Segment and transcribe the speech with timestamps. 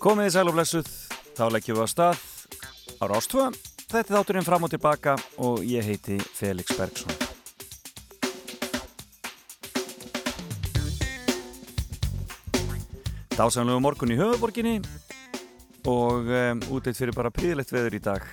[0.00, 0.86] Komið í sæl og blessuð,
[1.36, 2.20] þá leggjum við á stað
[2.96, 3.42] á Rástvö.
[3.84, 5.12] Þetta er þátturinn fram og tilbaka
[5.44, 7.12] og ég heiti Felix Bergsson.
[13.36, 14.78] Dásanlegu morgun í höfuborginni
[15.84, 18.24] og um, útleitt fyrir bara príðilegt veður í dag,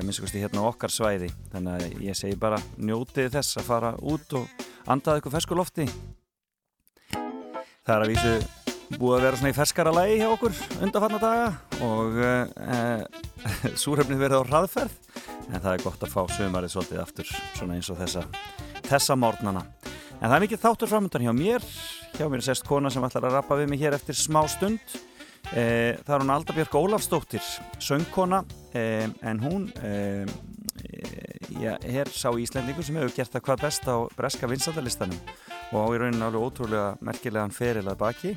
[0.00, 1.28] minnst hérna á okkar svæði.
[1.52, 5.90] Þannig að ég segi bara njótið þess að fara út og andaði ykkur ferskulofti.
[7.12, 8.61] Það er að vísu
[8.98, 11.46] búið að vera svona í ferskara lægi hjá okkur undanfarnar daga
[11.86, 14.96] og e, súröfni verið á hraðferð
[15.48, 18.26] en það er gott að fá sömarið svolítið aftur svona eins og þessa
[18.88, 19.64] þessa mórnana.
[20.20, 21.64] En það er mikið þáttur framöndan hjá mér,
[22.14, 24.96] hjá mér er sérst kona sem ætlar að rappa við mig hér eftir smá stund.
[25.50, 27.46] E, það er hún Aldabjörg Ólafsdóttir
[27.82, 29.70] söngkona e, en hún
[31.60, 35.18] já, er sá íslendingur sem hefur gert það hvað best á breska vinsaldalistanum
[35.72, 38.34] og á í rauninu alveg ótrúlega merkilegan ferilað baki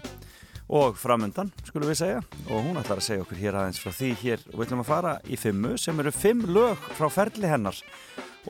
[0.69, 2.21] og framöndan, skulum við segja.
[2.49, 4.45] Og hún ætlar að segja okkur hér aðeins frá því hér.
[4.51, 7.77] Og við ætlum að fara í fimmu sem eru fimm lög frá ferli hennar.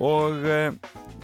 [0.03, 0.71] Og uh,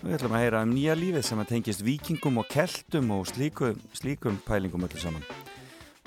[0.02, 3.73] við ætlum að heyra um nýja lífið sem að tengist vikingum og keltum og slíku,
[3.97, 5.25] slíkum pælingum öllu saman.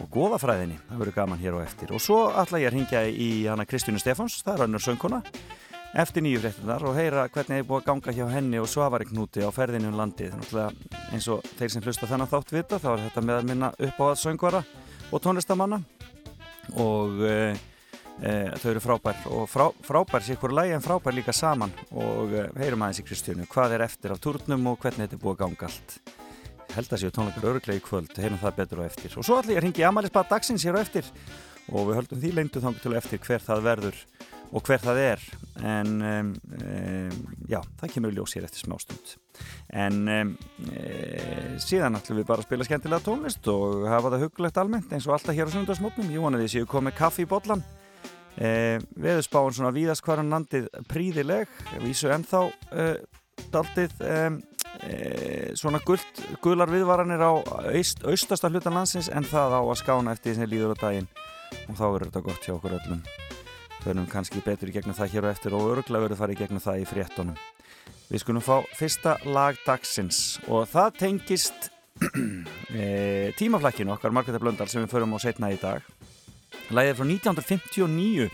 [0.02, 1.92] Og goðafræðinni, það verður gaman hér og eftir.
[1.94, 5.22] Og svo ætla ég að ringja í hana Kristjónu Stefáns, það er önnur söngkona
[5.94, 9.06] eftir nýju fréttunar og heyra hvernig það er búið að ganga hjá henni og Svavari
[9.06, 10.34] Knúti á ferðinu um landið.
[11.14, 14.00] Eins og þeir sem hlusta þennan þátt vita þá er þetta með að minna upp
[14.02, 14.64] á að söngvara
[15.14, 15.78] og tónlistamanna
[16.82, 17.36] og e,
[18.18, 22.34] e, þau eru frábær og frá, frábær sér hverju lægi en frábær líka saman og
[22.34, 25.36] e, heyrum aðeins í Kristjónu hvað er eftir af turnum og hvernig þetta er búið
[25.36, 25.98] að ganga allt.
[26.74, 29.12] Held að séu tónleikar öruglega í kvöld, heyrum það betur og eftir.
[29.14, 31.10] Og svo ætlum ég að ringi Amalisbað dagsins hér og eftir
[31.70, 34.00] og við höldum því leindu þangu til eftir hver það verður
[34.54, 35.28] og hver það er.
[35.64, 37.20] En um, um,
[37.50, 39.14] já, það kemur ljós hér eftir smástund
[39.74, 40.32] en um,
[40.70, 45.08] e, síðan ætlum við bara að spila skemmtilega tónlist og hafa það hugulegt almennt eins
[45.08, 47.64] og alltaf hér á sundarsmótnum ég vona því séu komið kaffi í botlan
[48.38, 51.50] e, veðurspáin svona víðast hverjan landið príðileg
[51.82, 52.88] vísu ennþá e,
[53.54, 54.18] daldið e,
[55.58, 57.32] svona gullt, gular viðvaranir á
[57.74, 61.08] aust, austasta hlutan landsins en það á að skána eftir því sem líður á daginn.
[61.70, 63.02] Og þá verður þetta gott hjá okkur öllum
[63.84, 66.62] Förum kannski betur í gegnum það hér og eftir og öruglega verður farið í gegnum
[66.64, 67.40] það í fréttonum.
[68.08, 71.66] Við skulum fá fyrsta lag dagsins og það tengist
[72.72, 72.86] e,
[73.36, 75.84] tímaflakkinu okkar Margreðar Blöndal sem við förum á setna í dag.
[76.72, 78.30] Læðið frá 1959.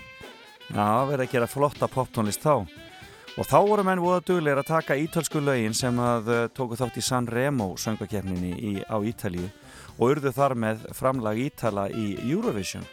[0.71, 2.71] Já, verður að gera flotta poptónlist þá.
[3.35, 7.03] Og þá voru menn voða dugleir að taka ítölsku lögin sem að uh, tóku þátt
[7.03, 9.51] í San Remo söngakefninni á Ítalíu
[9.99, 12.87] og urðu þar með framlag Ítala í Eurovision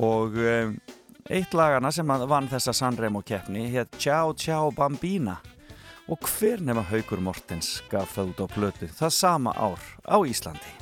[0.00, 0.76] og um,
[1.30, 5.36] Eitt lagana sem vann þessa Sanremo keppni hétt Ciao Ciao Bambina
[6.10, 10.72] og hver nema Haugur Mortens gaf það út á blötu það sama ár á Íslandi.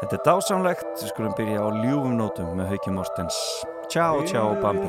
[0.00, 3.36] Þetta er dásamlegt, við skulum byrja á ljúfum nótum með Haugur Mortens.
[3.92, 4.88] Ciao Ciao Bambina.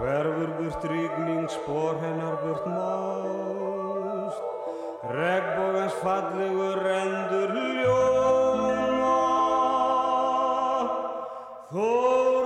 [0.00, 3.80] Hverfur burt ríkning, spór hennar burt mást
[5.10, 8.29] Regbógans fallegur rendur ljóma
[11.70, 12.39] Þó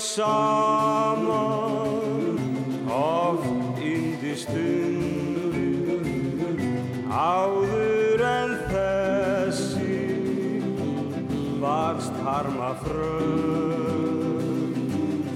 [0.00, 1.28] saman
[2.88, 6.06] oft indi stundur
[7.12, 9.98] áður en þessi
[11.60, 14.40] varst harma fröð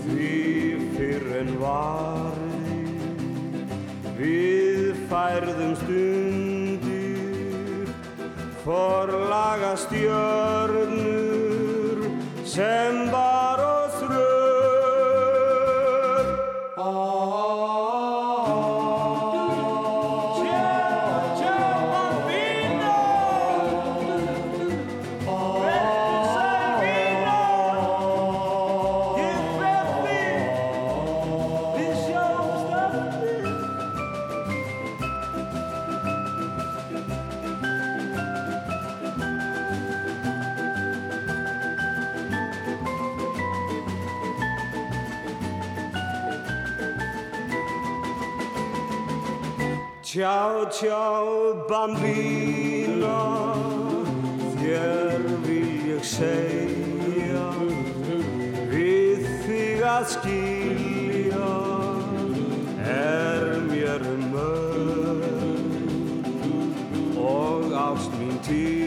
[0.06, 0.32] því
[0.94, 2.88] fyrr en vari
[4.16, 7.92] við færðum stundir
[8.64, 11.28] forlaga stjörnur
[12.56, 13.23] sem var
[50.74, 53.18] Ciao, bambina,
[54.58, 57.44] þér vil ég segja,
[58.72, 61.52] við þig að skilja,
[62.90, 65.78] er mér mörg
[67.22, 68.83] og ást mín til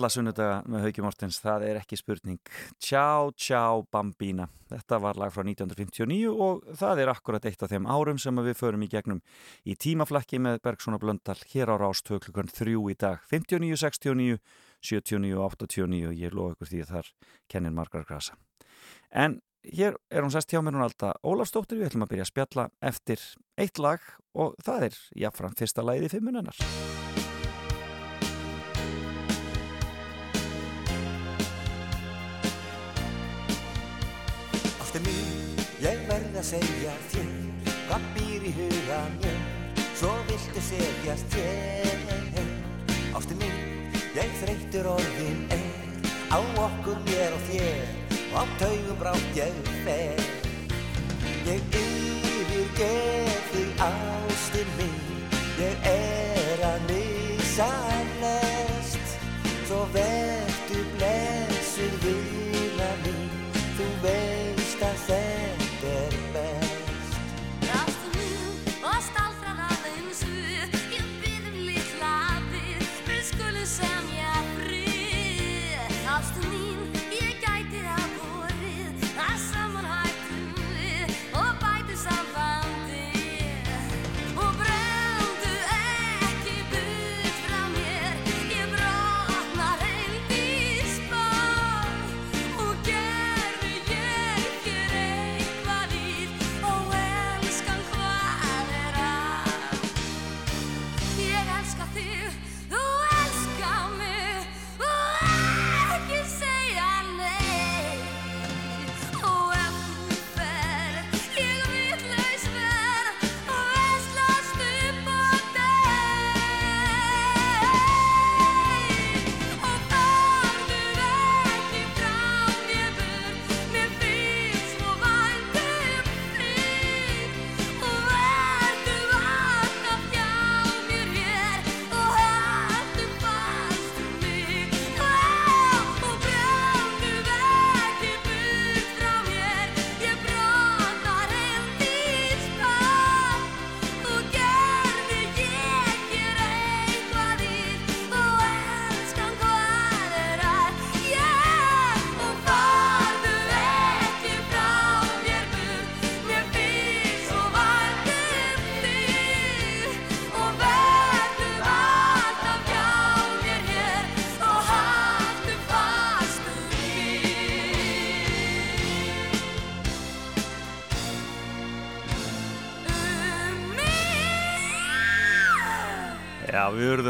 [0.00, 2.38] alla sunnudaga með Hauki Mortens, það er ekki spurning.
[2.80, 3.60] Tjá, tjá,
[3.92, 4.46] bambína.
[4.70, 8.56] Þetta var lag frá 1959 og það er akkurat eitt af þeim árum sem við
[8.56, 9.20] förum í gegnum
[9.68, 13.20] í tímaflakki með Bergssona Blöndal hér á Rástvö klukkan 3 í dag.
[13.28, 14.38] 59, 69,
[14.80, 17.12] 79 og 89 og ég lofa ykkur því að þar
[17.52, 18.38] kennir margar grasa.
[19.10, 22.32] En hér er hún sest hjá mér hún alltaf Ólafsdóttir, við ætlum að byrja að
[22.32, 23.28] spjalla eftir
[23.60, 24.00] eitt lag
[24.32, 26.99] og það er jáfnfram fyrsta lagið í fimmunennar.
[34.90, 35.26] Ástu mín,
[35.78, 37.28] ég verð að segja þér
[37.86, 39.36] Hvað býr í huga mér?
[40.00, 42.40] Svo viltu setjast hér
[43.14, 43.54] Ástu mín,
[44.18, 45.62] ég þreytur orðin er.
[46.34, 47.86] Á okkur mér og þér
[48.18, 50.24] Og á taugum brátt ég fer.
[51.46, 54.19] Ég yfirgef þig ástu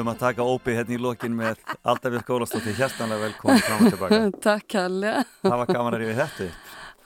[0.00, 4.18] Urðum að taka ópið hérna í lokin með Aldabjörg Gólastóttir, hjertanlega velkomin fram og tilbaka.
[4.46, 5.24] Takk kærlega.
[5.42, 6.46] Það var gaman að rífi þetta.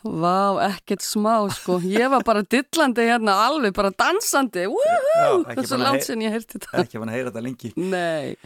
[0.05, 0.37] Vá,
[0.69, 1.81] ekkert smá sko.
[1.91, 4.69] Ég var bara dillandi hérna, alveg bara dansandi.
[4.71, 6.85] Búin að langt sem ég heyrti þetta.
[6.85, 7.73] Ekki fann að heyra þetta lengi.
[7.83, 8.37] Nei.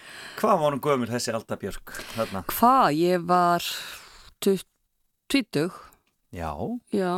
[0.40, 2.44] Hvað var hún gömur þessi Aldabjörg þarna?
[2.54, 2.88] Hvað?
[3.02, 3.68] Ég var
[4.40, 4.64] tut-
[5.28, 5.76] tvítug.
[6.32, 6.54] Já,
[6.94, 7.12] Já,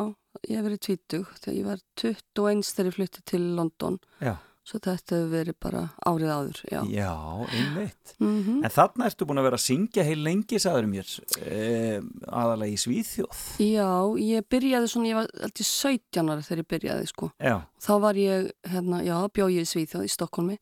[0.49, 1.31] ég hef verið tvítug.
[1.45, 4.01] Þegar ég var 21 þegar ég flutti til London.
[4.19, 4.35] já,
[4.71, 6.59] Svo þetta hefur verið bara árið áður.
[6.71, 6.81] Já.
[6.87, 7.15] já,
[7.51, 8.13] einmitt.
[8.23, 11.11] Mm En þarna ertu búin að vera að syngja heil lengi, sagður mér,
[11.43, 11.99] e,
[12.29, 13.41] aðalega í Svíþjóð.
[13.67, 13.89] Já,
[14.23, 17.31] ég byrjaði svona, ég var alltaf 17 ára þegar ég byrjaði sko.
[17.43, 20.59] Já, Þá var ég, hérna, já, bjóð ég í Svíþjóð í Stokkólmi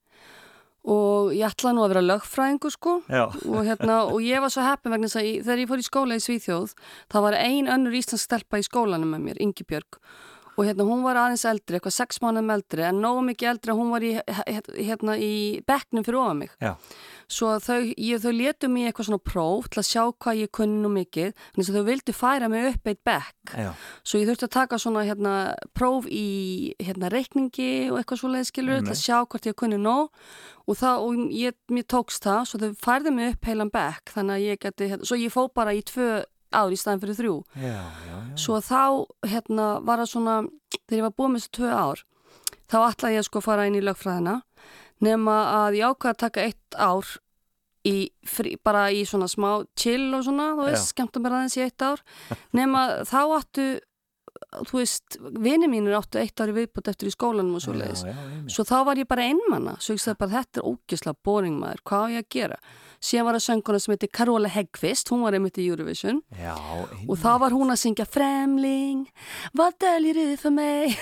[0.89, 4.65] og ég ætlaði nú að vera lögfræðingu sko já, og, hérna, og ég var svo
[4.65, 6.75] heppin vegna þess að ég, þegar ég fór í skóla í Svíþjóð
[7.13, 9.99] þá var ein önnur íslensk stelpa í skólanum með mér, Ingi Björg
[10.59, 13.79] og hérna hún var aðeins eldri, eitthvað sex mánuðum eldri en nógu mikið eldri að
[13.79, 14.11] hún var í,
[14.75, 15.33] hérna, í
[15.69, 16.57] bekknum fyrir ofan mig.
[16.59, 16.73] Já,
[17.31, 20.53] svo þau, ég, þau letu mig í eitthvað svona próf til að sjá hvað ég
[20.59, 23.55] kunni nú mikið þannig að þau vildu færa mig upp eitt bekk.
[23.55, 23.71] Já,
[24.03, 25.35] Svo ég þurfti að taka svona hérna
[25.79, 26.27] próf í
[26.83, 30.11] hérna reikningi og eitthvað svoleiðis skilur til að sjá hvort ég kunni nóg.
[30.69, 34.35] Og það, og ég, mér tókst það svo þau færði mig upp heilan bekk þannig
[34.35, 36.09] að ég geti, hérna, svo ég fó bara í tvö
[36.53, 38.19] ár í staðin fyrir þrjú Já, já, já.
[38.41, 38.81] svo þá
[39.29, 40.37] hérna var það svona
[40.89, 42.05] þegar ég var búið með þessu tvö ár
[42.69, 44.37] þá ætlaði ég sko að fara inn í lögfræðina
[45.05, 47.11] nema að ég ákvað að taka eitt ár
[47.89, 50.91] í frí, bara í svona smá chill og svona, þú veist, Já.
[50.93, 52.03] skemmta mér aðeins í eitt ár
[52.53, 53.67] nema þá áttu
[54.49, 58.05] þú veist, vini mínir áttu eitt ári viðbútt eftir í skólanum og svo leiðis.
[58.49, 61.83] Svo þá var ég bara einmanna, svo ég sagði bara þetta er ógislega boring maður,
[61.85, 62.61] hvað á ég að gera?
[62.99, 66.57] Síðan var það sönguna sem heitir Carola Hegqvist, hún var einmitt í Eurovision Já,
[67.07, 69.05] og þá var hún að syngja Fremling,
[69.55, 70.97] vad döljer du för mig?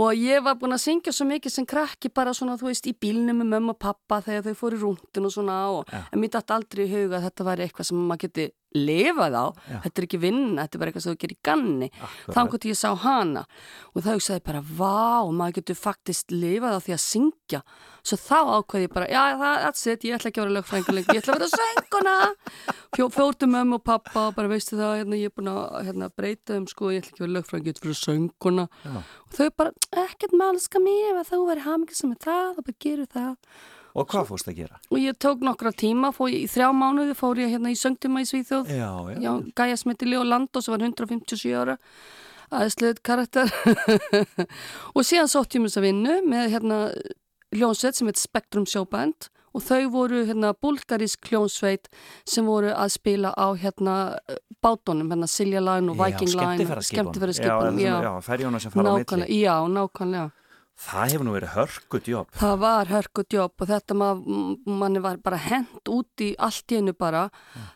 [0.00, 2.96] og ég var búin að syngja svo mikið sem krakki bara svona, þú veist, í
[2.96, 6.02] bílnum með mömmu og pappa þegar þau fóru rúndin og svona og Já.
[6.10, 9.46] en mér dætt aldrei í huga að þetta væri eitthvað sem maður geti lifað á,
[9.66, 9.76] Já.
[9.84, 11.88] þetta er ekki vinna, þetta er bara eitthvað sem þú gerir ganni
[12.30, 13.44] þá hvort ég sá hana.
[13.94, 17.62] Og þá hugsaði ég bara, vá, maður getur faktist lifað á því að syngja.
[18.00, 21.16] Svo þá ákveði ég bara, já, that's it ég ætla ekki að vera lögfræðingur lengur,
[21.18, 22.14] ég ætla að vera sönguna
[22.96, 25.60] Fjó, fórtu mömmu og pappa og bara veistu það, hérna, ég er búin að
[25.90, 28.64] hérna, breyta um, sko, ég ætla ekki að vera lögfræðingur, ég ætla að vera sönguna
[28.96, 29.74] og þau bara,
[30.06, 33.36] ekkert með elska mér ef þú verið hamingi sem er það, þá bara gerur það
[33.94, 34.80] Og hvað fórst að gera?
[34.90, 38.28] og ég tók nokkra tíma, fór í þrjá mánuði fór ég hérna í söngtíma í
[38.28, 39.18] Svíþjóð Já, já.
[39.24, 41.76] Já, Gaia sem heitir Leo Lando sem var 157 ára
[42.50, 43.50] aðeinslega karakter
[44.96, 46.78] og síðan sótt ég mér þess að vinnu með hérna
[47.54, 51.88] hljónsveit sem heitir Spectrum Showband og þau voru hérna búlgarísk hljónsveit
[52.28, 53.94] sem voru að spila á hérna
[54.62, 57.80] bátunum, hérna Silja Line og Viking Line skemmtifæraskipunum.
[57.82, 59.02] Já, já, ferjóna sem fara á milli.
[59.02, 60.28] nákvæmlega, já, nákvæmlega
[60.80, 62.30] Það hefur nú verið hörgut jobb.
[62.40, 66.80] Það var hörkut jobb og þetta maður, manni var bara hent út í allt í
[66.80, 67.28] einu bara.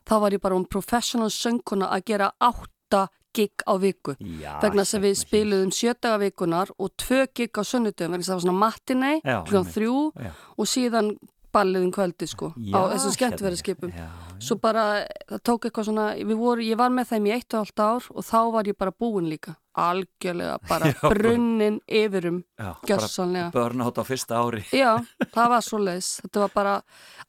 [0.08, 4.14] þá var ég bara um professional sönguna að gera átta gig á viku.
[4.40, 8.44] Já, vegna þess að við spiluðum sjötaga vikunar og tvö gig á sunnudum, það var
[8.44, 9.75] svona matinei, einmitt.
[9.75, 10.30] þrjú Já.
[10.56, 11.11] og síðan
[11.54, 13.92] balliðum kvöldi sko, á þessum skemmtverðarskipum.
[13.96, 14.08] Já,
[14.44, 14.82] Svo bara,
[15.30, 16.04] það tók eitthvað svona,
[16.37, 18.92] voru, ég var með þeim í eitt og allt ár og þá var ég bara
[18.92, 23.46] búin líka, algjörlega bara Já, brunnin yfirum, já, gjörsanlega.
[23.54, 24.64] bara börnátt á fyrsta ári.
[24.82, 24.99] Já,
[25.32, 26.11] það var svo leiðis.
[26.26, 26.75] Þetta var bara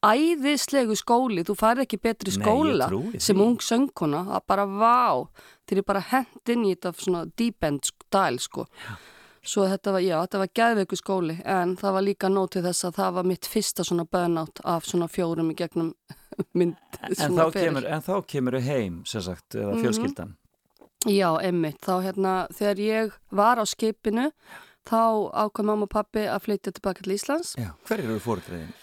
[0.09, 1.45] æðislegu skóli.
[1.47, 3.21] Þú færði ekki betri Nei, skóla því.
[3.23, 4.23] sem ung söngkona.
[4.33, 5.05] Það bara vá.
[5.65, 8.67] Þeir eru bara hent inn í þetta svona deep end stæl sko.
[9.45, 12.87] Svo þetta var, já, þetta var geðveiku skóli en það var líka nót til þess
[12.87, 15.91] að það var mitt fyrsta svona burnout af svona fjórum í gegnum
[16.57, 16.75] mynd
[17.05, 19.83] En þá, kemur, en þá kemur heim, sem sagt, eða Mhm.
[19.83, 20.33] fjölskyldan.
[21.05, 21.77] Já, emmitt.
[21.85, 24.31] Þá hérna, þegar ég var á skipinu
[24.89, 27.69] þá ákvað mamma og pappi að flytja tilbaka til Íslands Já.
[27.85, 28.73] Hver eru fóruðriðin?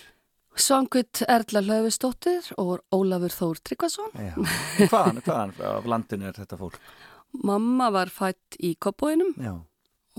[0.55, 4.11] Svangvitt Erla Hlöfustóttir og Ólafur Þór Tryggvason.
[4.15, 4.35] Já.
[4.93, 6.79] Hvaðan, hvaðan af landinu er þetta fólk?
[7.43, 9.55] Mamma var fætt í Koppóinum Já,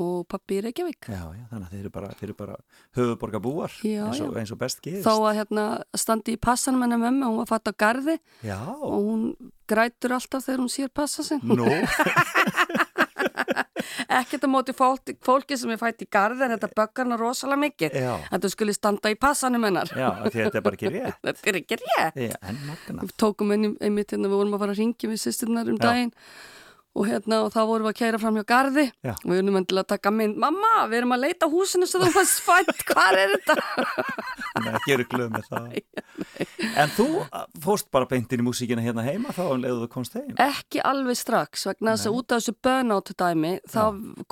[0.02, 1.06] og pappi í Reykjavík.
[1.12, 2.10] já, já, þannig að þeir eru bara,
[2.40, 2.56] bara
[2.98, 5.06] höfuborgarbúar Já, eins, og, eins og best gerist.
[5.06, 8.98] Þó að hérna standi í passanum hennar mömmu, hún var fætt á garði Já, og
[9.06, 9.28] hún
[9.70, 11.42] grætur alltaf þegar hún sér passa sinn.
[11.46, 11.68] nú,
[14.14, 17.62] Ekkert á móti fólki, fólki sem er fætt í garði en þetta böggar hana rosalega
[17.64, 17.96] mikið.
[18.04, 19.90] já, Þetta skulle standa í passanum hennar.
[19.90, 21.20] já, að þetta er bara ekki rétt.
[21.26, 22.20] Þetta er ekki rétt.
[22.42, 23.00] En.
[23.04, 26.14] Við tókum einnig, einmitt hérna, við vorum að fara að ringi við sýsturnar um daginn
[26.94, 29.14] og hérna og þá vorum við að kæra fram hjá garði Já.
[29.16, 32.12] og við erum endilega að taka mynd Mamma, við erum að leita húsinu sem þú
[32.14, 33.56] fannst fætt, hvað er þetta?
[34.64, 35.66] Nei, ekki eru glöð með það.
[36.84, 37.08] En þú
[37.64, 40.30] fórst bara beint inn í músíkina hérna heima þá um leiðu þú komst heim.
[40.44, 43.82] Ekki alveg strax, vegna þess að út af þessu burnout dæmi, þá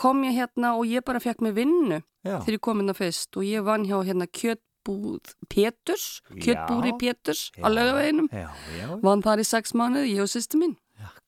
[0.05, 3.37] kom ég hérna og ég bara fekk mig vinnu Já, þegar ég kom hérna fyrst
[3.41, 6.05] og ég vann hjá hérna kjötbúð Péturs,
[6.37, 6.97] kjötbúri Já.
[7.01, 7.73] Péturs á Já.
[7.73, 8.45] laugaveginum, já,
[8.77, 10.77] já, vann þar í sex mánuði, ég og sýstu mín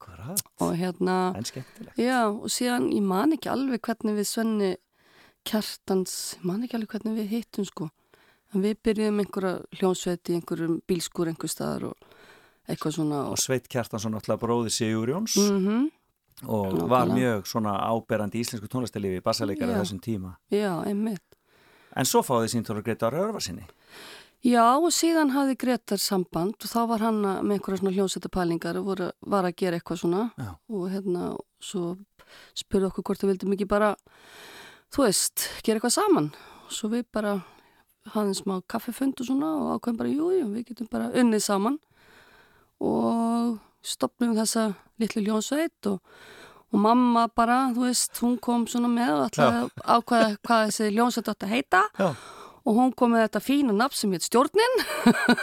[0.03, 0.43] akkurat.
[0.61, 1.97] og hérna, En skemmtilegt.
[1.97, 4.75] já og síðan ég man ekki alveg hvernig við Svenni
[5.43, 7.89] Kjartans, ég man ekki alveg hvernig við hittum sko,
[8.53, 11.95] en við byrjuðum einhverja hljónsveit í einhverjum bílskur einhver staðar og
[12.69, 15.89] eitthvað svona Og Sveit Kjartansson alltaf bróði Sigur Jóns mm
[16.49, 16.87] og Nákvæmlega.
[16.89, 19.77] var mjög svona áberandi í íslensku tónlistarlifi, bassaleikari Já.
[19.77, 20.31] á þessum tíma.
[20.51, 21.21] já, einmitt
[21.95, 23.67] En svo fáði síntóra Gretar Örvarsinni.
[24.43, 28.89] Já, og síðan hafði Gretar samband og þá var hann með einhverja svona hljómsættapælingar og
[28.89, 30.49] voru, var að gera eitthvað svona Já.
[30.67, 31.29] og hérna,
[31.63, 31.93] svo
[32.57, 33.93] spurði okkur hvort við vildum ekki bara,
[34.91, 36.29] þú veist, gera eitthvað saman.
[36.67, 37.37] Svo við bara
[38.11, 41.79] hafðum smá kaffefund og svona og ákveðum bara, jú, jú, við getum bara unnið saman
[42.83, 45.99] og stopnum þessa litlu hljómsveit og,
[46.73, 51.31] og mamma bara, þú veist, hún kom svona með og að ákveða hvað þessi hljómsveit
[51.31, 52.09] átti að heita Já.
[52.63, 54.75] Og hún kom með þetta fína nafn sem heit stjórnin.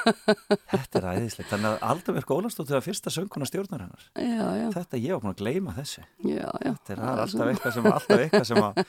[0.72, 1.50] Þetta er æðislegt.
[1.50, 4.04] Þannig að Aldabjörg Ólastóttir var fyrsta sönguna stjórnar hennar.
[4.16, 6.04] já, já, Þetta ég var búin að gleyma þessu.
[6.24, 6.72] já, já.
[6.72, 8.80] Þetta er alltaf eitthvað sem, alltaf eitthvað sem að...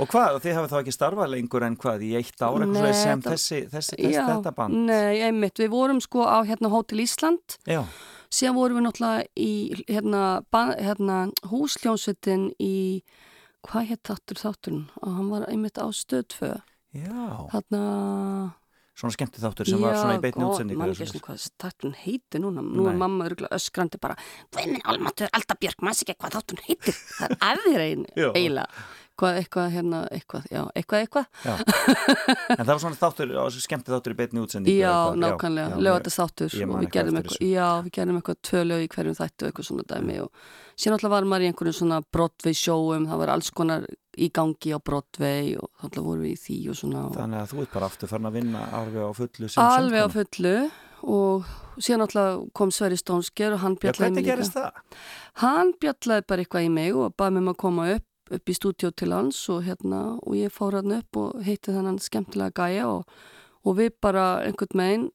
[0.00, 3.20] Og hvað, þið hafið þá ekki starfað lengur en hvað, í eitt ára Nei, sem
[3.22, 4.80] þetta- þessi, þessi, þessi, þetta band?
[4.90, 7.58] nei, einmitt, við vorum sko á hérna Hótel Ísland.
[7.68, 7.82] Já,
[8.32, 9.52] síðan vorum við náttúrulega í
[9.90, 10.24] hérna,
[10.80, 11.20] hérna
[11.52, 12.74] húsljónsvitin í
[13.68, 14.84] hvað hétt þáttur þátturinn?
[15.04, 16.54] Og hann var einmitt á stöðfö
[16.96, 17.82] Já, hérna
[19.00, 21.94] svona skemmti þáttur sem var svona í beitni gott, útsendingu man eða ekki hvað þátturinn
[22.02, 22.64] heitir núna.
[22.66, 24.16] Nú er mamma örgulega öskrandi bara
[24.52, 26.98] Guðminn Almatur, Alda Björk, maður sé ekki hvað þátturinn heitir?
[27.16, 28.26] Það er aðeins Já.
[28.34, 28.82] eiginlega.
[29.20, 31.26] Hvað, eitthvað, hérna, eitthvað, já, eitthvað, eitthvað.
[31.44, 31.56] Já.
[32.54, 35.18] En það var svona þáttur, skemmti þáttur í beitni útsendingu Já, eitthvað.
[35.24, 36.54] nákvæmlega, já, lögata þáttur.
[36.56, 39.50] ég og við eitthvað gerðum eitthvað, já, við gerðum eitthvað tvö lög í hverjum þættu
[39.50, 40.46] eitthvað svona dæmi og
[40.80, 43.84] síðan alltaf var maður í einhverjum svona Broadway sjóum, það var alls konar
[44.20, 47.50] í gangi á Broadway og þannig vorum við í því og svona og Þannig að
[47.54, 50.54] þú ert bara aftur farin að vinna alveg á fullu alveg á fullu
[51.00, 51.50] og
[51.80, 54.68] síðan alltaf kom Sverri Stónsker og hann Já, bjallaði mig gerist líka.
[54.68, 55.04] það?
[55.44, 58.54] Hann bjallaði bara eitthvað í mig og baði mig um að koma upp upp í
[58.54, 62.84] stúdíó til hans og hérna og ég fór hann upp og heitti þennan skemmtilega gæja
[62.86, 63.08] og,
[63.66, 65.08] og við bara einhvern megin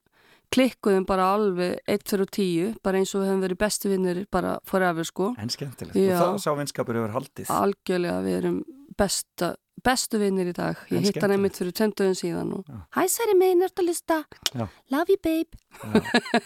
[0.51, 4.57] klikkuðum bara alveg 1 fyrir 10 bara eins og við hefum verið bestu vinnir bara
[4.67, 5.95] forever sko En skemmtilegt.
[5.95, 6.17] Já.
[6.19, 7.50] Og það sá vinskapur hefur haldið.
[7.55, 8.59] algjörlega við erum
[8.97, 12.77] besta, bestu vinnir í dag ég hitt hann einmitt fyrir tönduðum síðan og Já.
[12.95, 14.17] Hæ Sverri minn, ertu að lista?
[14.55, 14.65] Já.
[14.93, 15.59] Love you babe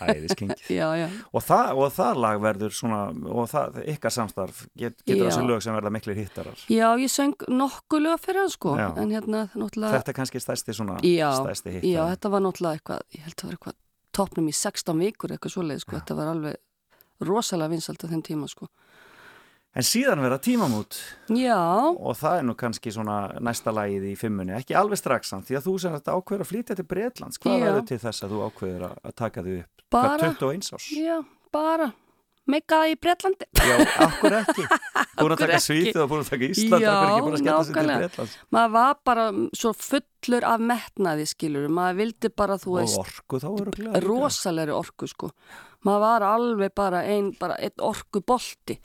[0.02, 0.64] Æðis kengið.
[0.80, 5.22] Já, já, Og það, og það lag verður svona, og það, ykkar samstarf, get, getur
[5.24, 5.30] Já.
[5.30, 6.64] þessi lög sem verða miklir hittarar.
[6.74, 8.88] já ég söng nokkulega fyrir hann sko Já.
[8.98, 11.90] en hérna náttúrulega Þetta er kannski stærsti svona, Já, stærsti hittar.
[11.94, 13.78] Já, þetta var náttúrulega eitthvað, ég held að það var eitthvað
[14.20, 16.58] topnum í 16 vikur eitthvað svoleið, sko, þetta var alveg
[17.30, 18.68] rosalega vinsalt á þeim tíma, sko.
[19.78, 20.98] En síðan verða tímamút
[21.30, 21.58] Já,
[21.94, 25.60] og það er nú kannski svona næsta lagið í fimmunni, ekki alveg strax samt, því
[25.60, 28.40] að þú sem þetta ákveður að flytja til Breitlands, hvað verður til þess að þú
[28.50, 29.84] ákveður að taka þau upp?
[29.94, 30.88] Bara- Hvað, 21 árs?
[30.98, 31.18] já,
[31.54, 31.92] bara
[32.52, 33.48] meika það í Bretlandi.
[33.60, 34.66] Já, akkur ekki.
[35.20, 35.62] Búin að taka.
[35.64, 36.94] Svíþjóð og búin að taka Ísland, Já,
[37.46, 38.28] nákvæmlega.
[38.56, 39.26] Maður var bara
[39.62, 43.42] svo fullur af metnaði, skilur, maður vildi bara, þú Og veist, orku
[44.06, 45.32] rosalegri orku, sko.
[45.88, 48.76] Maður var alveg bara ein, bara einn orku bolti.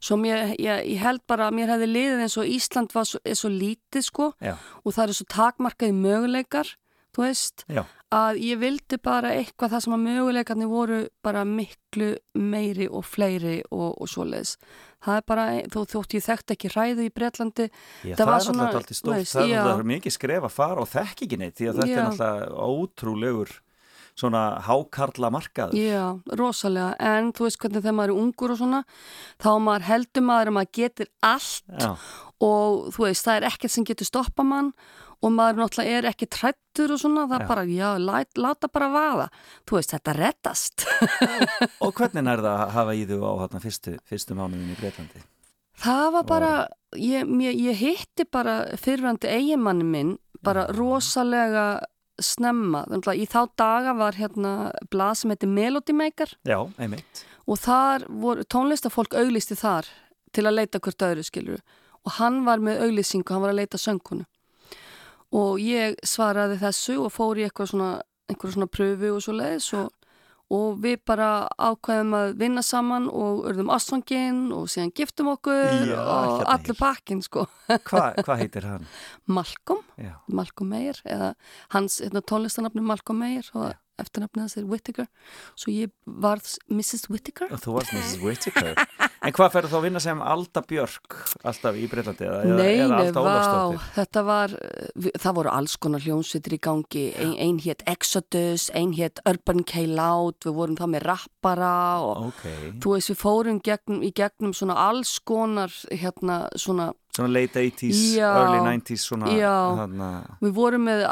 [0.00, 3.20] Svo mér, ég, ég held bara að mér hefði liðið eins og Ísland var svo,
[3.24, 6.72] er svo lítið, sko, já, og það eru svo takmarkaði möguleikar,
[7.16, 7.82] þú veist, já.
[8.14, 13.56] að ég vildi bara eitthvað það sem að möguleikarnir voru bara miklu meiri og fleiri
[13.70, 14.56] og, og svoleiðis.
[15.00, 17.70] Það er bara, þó þótt ég þekkt ekki ræðu í Bretlandi,
[18.04, 20.84] Já, Það það, er svona, náttúrulega alltaf stórt, veist, það, er mikið skref að fara
[20.84, 21.98] og þekk ekki neitt því að þetta Já.
[21.98, 23.58] er náttúrulega ótrúlegur
[24.20, 25.76] svona hákarla markaður.
[25.78, 28.80] já, rosalega, en þú veist hvernig þegar maður er ungur og svona,
[29.40, 31.92] þá maður heldur maður að maður getur allt Já,
[32.40, 34.72] og þú veist, það er ekkert sem getur stoppa mann
[35.20, 37.48] og maður náttúrulega er ekki trættur og svona, það Já.
[37.50, 39.26] bara, já, lát, láta bara vaða.
[39.68, 40.86] Þú veist, þetta reddast.
[41.84, 45.22] og hvernig er það að hafa í þú á þarna fyrstu, fyrstu mánuðin í Breitlandi?
[45.80, 46.50] Það var bara,
[46.96, 51.66] ég, mér, ég hitti bara fyrrandi eiginmanni minn bara rosalega
[52.20, 52.82] snemma.
[53.16, 54.54] Í þá daga var hérna
[54.92, 57.24] blað sem heitir Melody Maker Já, einmitt.
[57.48, 59.88] og þar voru tónlistafólk auglisti þar
[60.36, 61.62] til að leita hvert öðru skilur
[62.04, 64.24] og hann var með auglýsingu, hann var að leita söngkonu
[65.36, 67.90] og ég svaraði þessu og fór í eitthvað svona,
[68.30, 69.90] einhverja svona pröfu og svo leiðis og,
[70.50, 71.28] og við bara
[71.62, 76.72] ákveðum að vinna saman og urðum ástfangin og síðan giftum okkur Já, og hérna allur
[76.74, 76.80] hér.
[76.80, 78.88] pakkin sko Hva, hvað heitir hann?
[79.30, 81.34] Malcolm, Já, Malcolm Meyer eða
[81.76, 85.06] hans hérna, tónlistanafni Malcolm Meyer og eftirnafnið hans er Whittaker
[85.54, 87.06] svo ég varð Mrs.
[87.12, 88.18] Whittaker og þú varst Mrs.
[88.24, 88.74] Whittaker.
[89.20, 92.86] En hvað ferðu þá að vinna sem Alda Björk alltaf í Breitlandi eða, Nei, eða
[92.88, 93.82] nei, Alda Ólafsdóttir?
[93.98, 94.54] þetta var,
[95.20, 100.38] það voru alls konar hljónsveitir í gangi, ein, ein hétt Exodus, ein hétt Urban K-Loud,
[100.46, 102.46] við vorum þá með rappara og Ok,
[102.80, 108.00] þú veist við fórum gegnum, í gegnum svona alls konar hérna svona, svona late 80s,
[108.16, 109.52] Já, early 90s svona, já.
[109.82, 110.08] þarna,
[110.40, 111.04] við vorum með,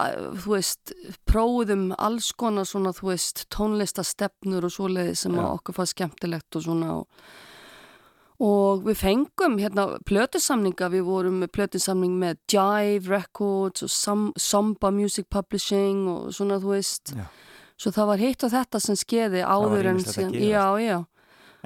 [0.46, 0.94] þú veist,
[1.28, 5.44] prófuðum alls konar svona, þú veist, tónlistastefnur og svoleiði sem Já.
[5.58, 7.28] okkur fannst skemmtilegt og svona og
[8.38, 14.92] Og við fengum hérna plötusamninga, við vorum með plötusamning með Jive Records og Sam, Samba
[14.94, 17.14] Music Publishing og svona þú veist.
[17.18, 17.26] Já.
[17.78, 20.38] Svo það var hitt og þetta sem skeiði áður en síðan.
[20.38, 20.98] Já, já.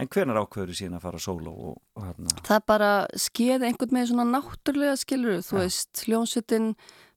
[0.01, 2.35] En hvenar ákveður síðan að fara sóló og, og hérna?
[2.49, 5.61] Það bara skeiði einhvern með svona náttúrulega skilur, þú Já.
[5.61, 6.69] veist, hljónsutin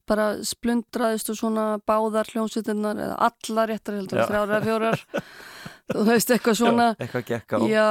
[0.05, 4.27] bara splundraðist og svona báðar hljónsutinnar eða allar réttar heldur, Já.
[4.29, 5.05] þrjára, fjórar.
[5.95, 6.89] þú veist, eitthvað svona.
[6.91, 7.59] Já, eitthvað gekk á.
[7.71, 7.87] Já,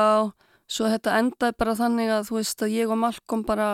[0.71, 3.69] svo þetta endaði bara þannig að þú veist að ég og Malcolm bara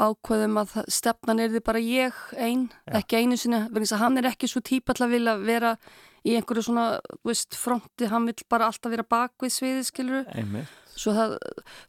[0.00, 4.18] ákveðum að stefnan er því bara ég einn, ekki einu sinni vegna þess að hann
[4.22, 5.76] er ekki svo típa að vilja vera
[6.22, 6.86] í einhverju svona,
[7.20, 10.70] þú veist, fronti hann vil bara alltaf vera bakvið sviði, skilur Einmitt.
[10.94, 11.36] svo það,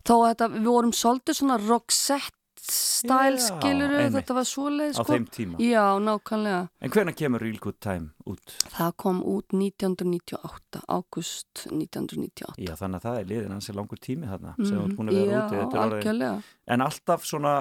[0.10, 4.13] að þetta, við vorum svolítið svona roxett stæl Já, skiluru, einmitt.
[4.15, 5.06] þetta var svoleið á sko.
[5.13, 5.58] þeim tíma.
[5.60, 6.62] Já, nákvæmlega.
[6.82, 8.54] En hvernig kemur Real Good Time út?
[8.78, 12.56] Það kom út 1998, águst 1998.
[12.63, 15.19] Já, þannig að það er liðin hansi langur tími þarna sem þú ert búin að
[15.19, 15.60] vera úti.
[15.78, 16.43] Er algjörlega.
[16.73, 17.54] En alltaf svona,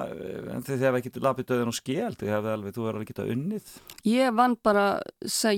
[0.54, 2.22] en þið hefði ekki lapið döðin og skeld,
[2.54, 3.72] alveg, þú hefði alveg getað unnið.
[4.12, 4.86] Ég vann bara,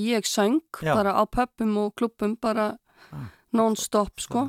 [0.00, 0.94] ég söng Já.
[0.94, 2.78] bara á pöppum og klubbum bara
[3.12, 3.28] Ah.
[3.54, 4.46] Non-stop sko.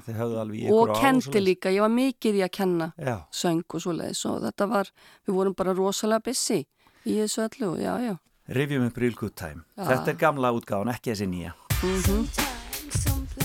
[0.74, 4.70] Og kendi líka, ég var mikið í að kenna Já, söng og svoleiðis og þetta
[4.72, 4.92] var,
[5.28, 6.62] við vorum bara rosalega busy
[7.06, 8.16] í þessu öllu, já, já.
[8.48, 9.66] rifjum upp Real Good Time.
[9.78, 9.86] Já.
[9.94, 11.56] Þetta er gamla útgáðan, ekki þessi nýja.
[11.82, 13.45] Sometimes, someplace,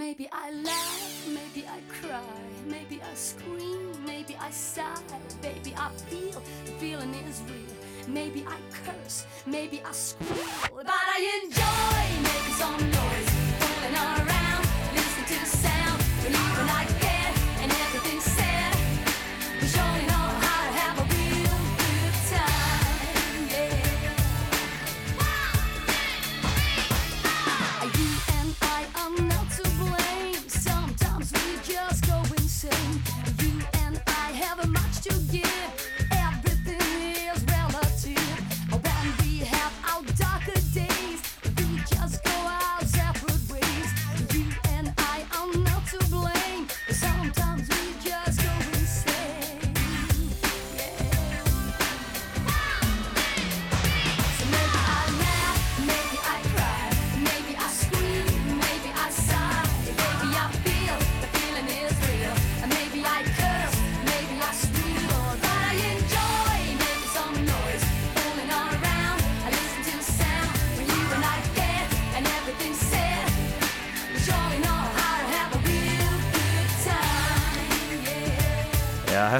[0.00, 4.96] Maybe I laugh, maybe I cry, maybe I scream, maybe I sigh,
[5.42, 7.76] baby I feel the feeling is real.
[8.08, 10.38] Maybe I curse, maybe I squeal,
[10.74, 16.99] but I enjoy making some noise, fooling around, listening to the sound, believing I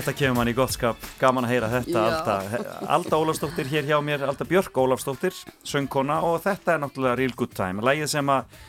[0.00, 2.02] þetta kemur mann í gott skap, gaman að heyra þetta.
[2.08, 5.36] Alda, Alda Ólafsdóttir hér hjá mér, Alda Björk Ólafsdóttir
[5.66, 8.60] söngkona og þetta er náttúrulega Real Good Time lægið sem að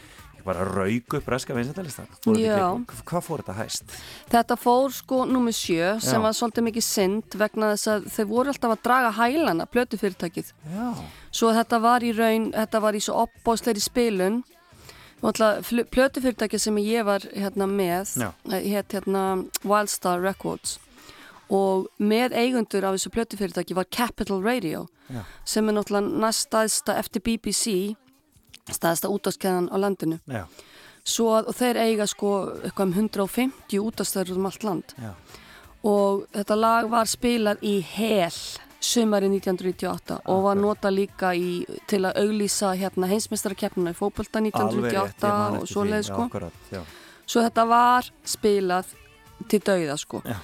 [0.45, 2.07] bara rauk upp reska vinsendalistan
[2.39, 2.65] Já.
[3.05, 3.91] Hvað fór þetta hæst?
[4.31, 6.23] Þetta fór sko nummer sjö sem Já.
[6.23, 10.53] var svolítið mikið synd vegna þess að þau voru alltaf að draga hælana, plötufyrirtækið.
[10.73, 10.87] Já,
[11.31, 14.41] Svo þetta var í raun, þetta var í svo opbóðsleiri spilun
[15.21, 18.15] plötufyrirtæki sem ég var hérna með
[18.49, 19.25] hétt hérna
[19.61, 20.79] Wildstar Records
[21.51, 25.23] og með eigundur af þessu plötufyrirtæki var Capital Radio Já.
[25.45, 27.95] sem er náttúrulega næst staðsta eftir BBC
[28.71, 30.45] staðsta útáskeðan á landinu já,
[31.03, 35.13] Svo að þeir eiga sko eitthvað um 150 útastöður um allt land já,
[35.83, 38.35] og þetta lag var spilað í hel
[38.81, 44.87] sumari 1998 og var nota líka í, til að auglýsa hérna heimsmeistarakeppnuna í fókbalta alveg
[44.95, 46.81] rétt 1998 ég man og svo leið sko.
[47.29, 48.95] Svo þetta var spilað
[49.49, 50.21] til dauða sko.
[50.25, 50.39] Já.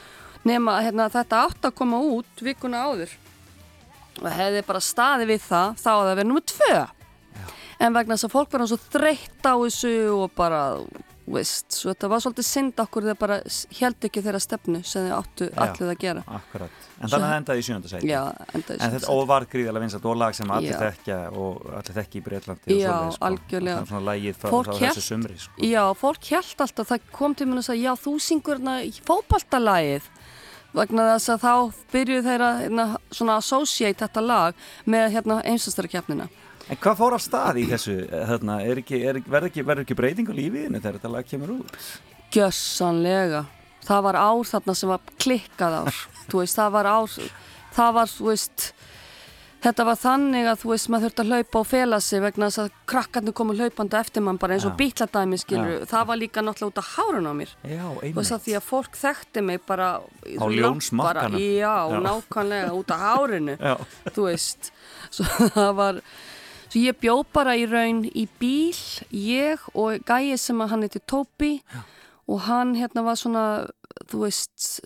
[0.48, 3.16] Nema hérna, þetta átt að koma út vikuna áður
[4.18, 6.78] og hefði bara staði við það þá að það verið nummið tvö.
[7.86, 10.62] En vegna þess að fólk hann svo þreytt á þessu og bara,
[11.30, 13.38] veist, svo þetta var svolítið synd okkur þegar bara
[13.78, 15.60] held ekki þeirra stefnu sem þið áttu Já.
[15.68, 16.24] allir að gera.
[16.40, 18.24] Akkurat, en þannig að endaði í sjönda sæti Já,
[18.58, 20.80] endaði En þetta og var gríðarlega vinsat og lag sem allir Já.
[20.88, 23.30] þekkja og allir þekki í Breitlandi og Já, svoleiðis, sko.
[23.30, 23.78] algjörlega.
[23.78, 25.54] Það er svona lagið frá hélt- þessu sumri sko.
[25.70, 28.66] Já, fólk held alltaf, það kom til mér að segja, já, þú syngur
[30.76, 31.54] vegna þess að þá
[31.94, 36.28] byrjuð þeirra hérna, svona associate þetta lag með hérna einstastarkeppnina.
[36.68, 37.96] En hvað fór af stað í þessu?
[38.12, 41.54] Þarna, er ekki, er, verður, ekki, verður ekki breyting á lífiðinu þegar þetta lag kemur
[41.60, 41.78] út?
[42.36, 43.46] Gjössanlega.
[43.88, 46.02] Það var ár þarna sem var klikkað ár.
[46.36, 47.14] veist, það var ár,
[47.78, 48.66] það var, þú veist,
[49.68, 52.62] þetta var þannig að þú veist, maður þurfti að hlaupa og fela sig vegna þess
[52.64, 54.78] að krakkarnir komu hlaupandi eftir mann bara eins og Já.
[54.80, 55.74] bítladæmi, skilur.
[55.82, 55.86] Já.
[55.92, 57.52] Það var líka náttúrulega út af hárun á mér.
[57.68, 58.32] Já, veist einmitt.
[58.38, 61.38] að því að fólk þekkti mig bara Á ljónsmakkanum.
[61.40, 62.00] Já, Já.
[62.08, 63.76] nákvæmlega út af hárinu Já,
[64.16, 64.72] þú veist
[65.12, 65.26] svo
[65.56, 66.02] það var
[66.68, 68.76] svo ég bjó bara í raun í bíl
[69.12, 71.52] ég og gæi sem að hann heiti Tóbi
[72.28, 73.44] og hann hérna var svona
[74.12, 74.82] þú veist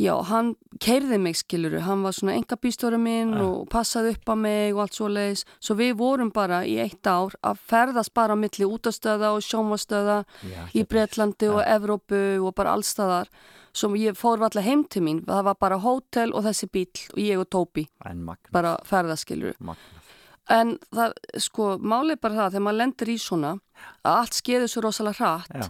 [0.00, 4.34] já, hann keirði mig skiluru hann var svona enga bílstóra minn og passaði upp á
[4.38, 8.34] mig og allt svo leiðis svo við vorum bara í eitt ár að ferðast bara
[8.34, 13.30] á milli útastöða og sjónvastöða Já, í Breitlandi og Evrópu og bara allstaðar
[13.74, 15.24] sem ég fór alltaf heim til mín.
[15.26, 17.88] Það var bara hótel og þessi bíl og ég og Tóbi
[18.54, 20.03] bara ferðaskilur magna.
[20.52, 23.52] En það, sko, málið bara það þegar maður lendir í svona
[24.04, 25.68] að allt skeður svo rosalega hratt Já.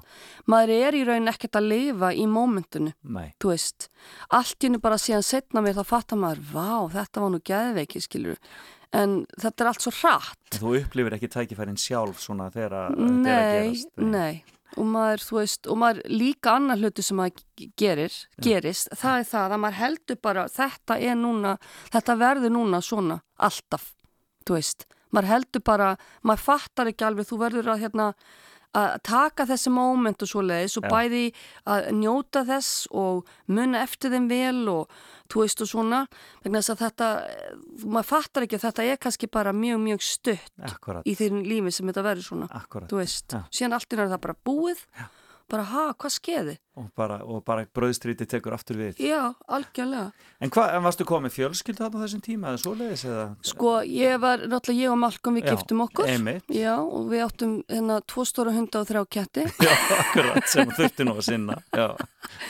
[0.50, 3.88] maður er í raun ekkert að lifa í mómentinu Nei, þú veist,
[4.34, 8.02] allt í hennu bara síðan setna mér þá fattar maður, vá, þetta var nú geðveiki
[8.04, 8.40] skilur,
[8.94, 10.58] en þetta er allt svo hratt.
[10.58, 13.90] Þú upplifir ekki tækifærin sjálf svona þegar þetta er að Nei, gerast.
[13.98, 14.44] nei.
[14.74, 17.44] Og maður, þú veist, og maður líka annar hluti sem maður
[17.78, 21.52] gerir, gerist það er það að maður heldur bara þetta er núna,
[21.94, 23.92] þetta verður núna svona, alltaf,
[24.44, 25.92] þú veist maður heldur bara,
[26.26, 28.08] maður fattar ekki alveg þú verður að hérna
[28.74, 30.90] að taka þessi moment og svo leiðis og Já.
[30.90, 31.20] bæði
[31.70, 34.96] að njóta þess og muna eftir þeim vel og
[35.30, 36.00] þú veist og svona
[36.42, 37.10] vegna þess að þetta,
[37.84, 41.74] maður fattar ekki að þetta er kannski bara mjög mjög stutt Akkurat, í þeirn lífi
[41.76, 42.90] sem þetta verður svona akkurat.
[42.90, 43.44] þú veist, Já.
[43.54, 44.82] síðan allt náttúrulega það bara búið
[45.50, 46.54] bara ha, hvað skeiði?
[46.80, 48.98] Og bara, bara bröðstríti tekur aftur við.
[49.04, 50.08] Já, algjörlega
[50.42, 53.26] En hvað, en varstu komið fjölskyldu þarna þessum tíma eða svoleiðis eða?
[53.46, 56.50] sko, ég var, náttúrulega ég og Malcolm við giftum okkur einmitt.
[56.50, 61.06] Já, og við áttum hérna tvo stóra hunda og þrjá ketti Já, akkurat, sem þurfti
[61.06, 61.60] nú að sinna.
[61.76, 61.88] Já,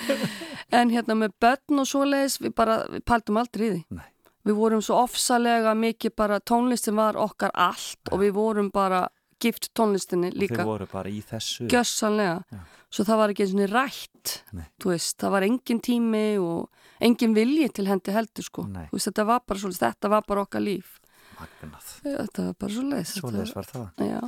[0.81, 4.09] en hérna með börn og svoleiðis við bara, við paldum aldrei í því Nei.
[4.45, 9.07] Við vorum svo ofsalega mikið bara tónlistin var okkar allt og við vorum bara
[9.45, 11.69] gift tónlistinni líka þeir voru bara í þessu.
[11.73, 14.67] Gjössanlega, svo það var ekki eins og rætt, Nei.
[14.81, 19.27] þú veist, það var engin tími og engin vilji til hendi heldur sko, veist, þetta
[19.31, 20.95] var bara svolítið, þetta var bara okkar líf,
[21.35, 21.89] Magnað.
[22.05, 23.09] þetta var bara svolítið.
[23.11, 23.87] Svoleiðis var það.
[24.07, 24.21] Já,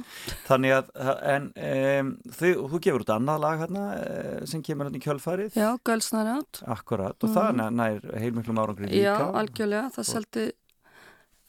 [0.49, 0.89] Þannig að,
[1.33, 5.55] en um, þú, þú gefur út annað lag hérna eh, sem kemur hérna í kjölfarið.
[5.63, 9.05] já, gölsnar átt, Akkurat, og það nær, heilmiklum árangri líka.
[9.07, 10.49] já, algjörlega, það seldi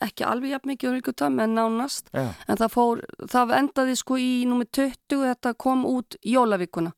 [0.02, 4.30] ekki alveg jafn mikið ríkutam en nánast, Já, en það fór, það endaði sko í
[4.50, 6.92] númið 20, þetta kom út jólavíkuna,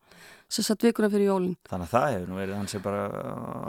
[0.49, 1.55] sem satt vikuna fyrir jólin.
[1.69, 3.03] þannig að það hefur nú verið hans er bara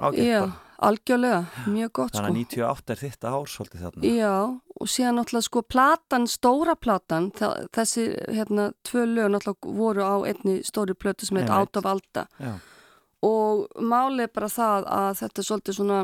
[0.00, 0.40] ágætt Já,
[0.80, 2.64] algjörlega, mjög gott Þannig sko.
[2.64, 4.12] að 98 er þitt ár svolítið þarna.
[4.16, 4.34] Já,
[4.80, 7.30] og síðan náttúrulega sko platan, stóra platan,
[7.76, 11.50] þessi hérna tvö lög náttúrulega voru á einni stóri plötu sem heit.
[11.52, 12.54] Out of Alda Já,
[13.22, 15.98] og málið er bara það að þetta er svolítið svona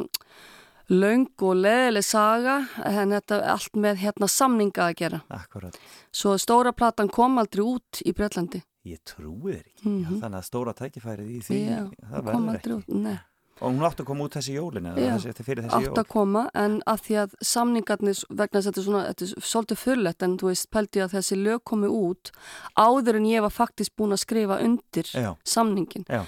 [0.91, 5.23] löng og leðileg saga en þetta er allt með hérna samninga að gera.
[5.35, 5.79] akkurat.
[6.15, 8.63] Svo stóra platan kom aldrei út í Breitlandi.
[8.87, 9.95] Ég trúi þér ekki.
[10.05, 11.63] Já, þannig að stóra tækifærið í því.
[11.67, 11.81] Já,
[12.13, 12.77] það verður ekki.
[12.77, 13.17] út, nei.
[13.57, 15.87] Og hún átti að koma út þessi jólin eða Já, þessi, þetta fyrir þessi átt
[15.89, 15.99] jól.
[16.03, 19.47] að koma en að því að samningarnir vegna þess að þetta er svona, þetta er
[19.49, 22.31] svolítið fullett en þú veist, pældi ég að þessi lög komi út
[22.77, 25.31] áður en ég var faktist búin að skrifa undir Já.
[25.49, 26.21] samningin Já,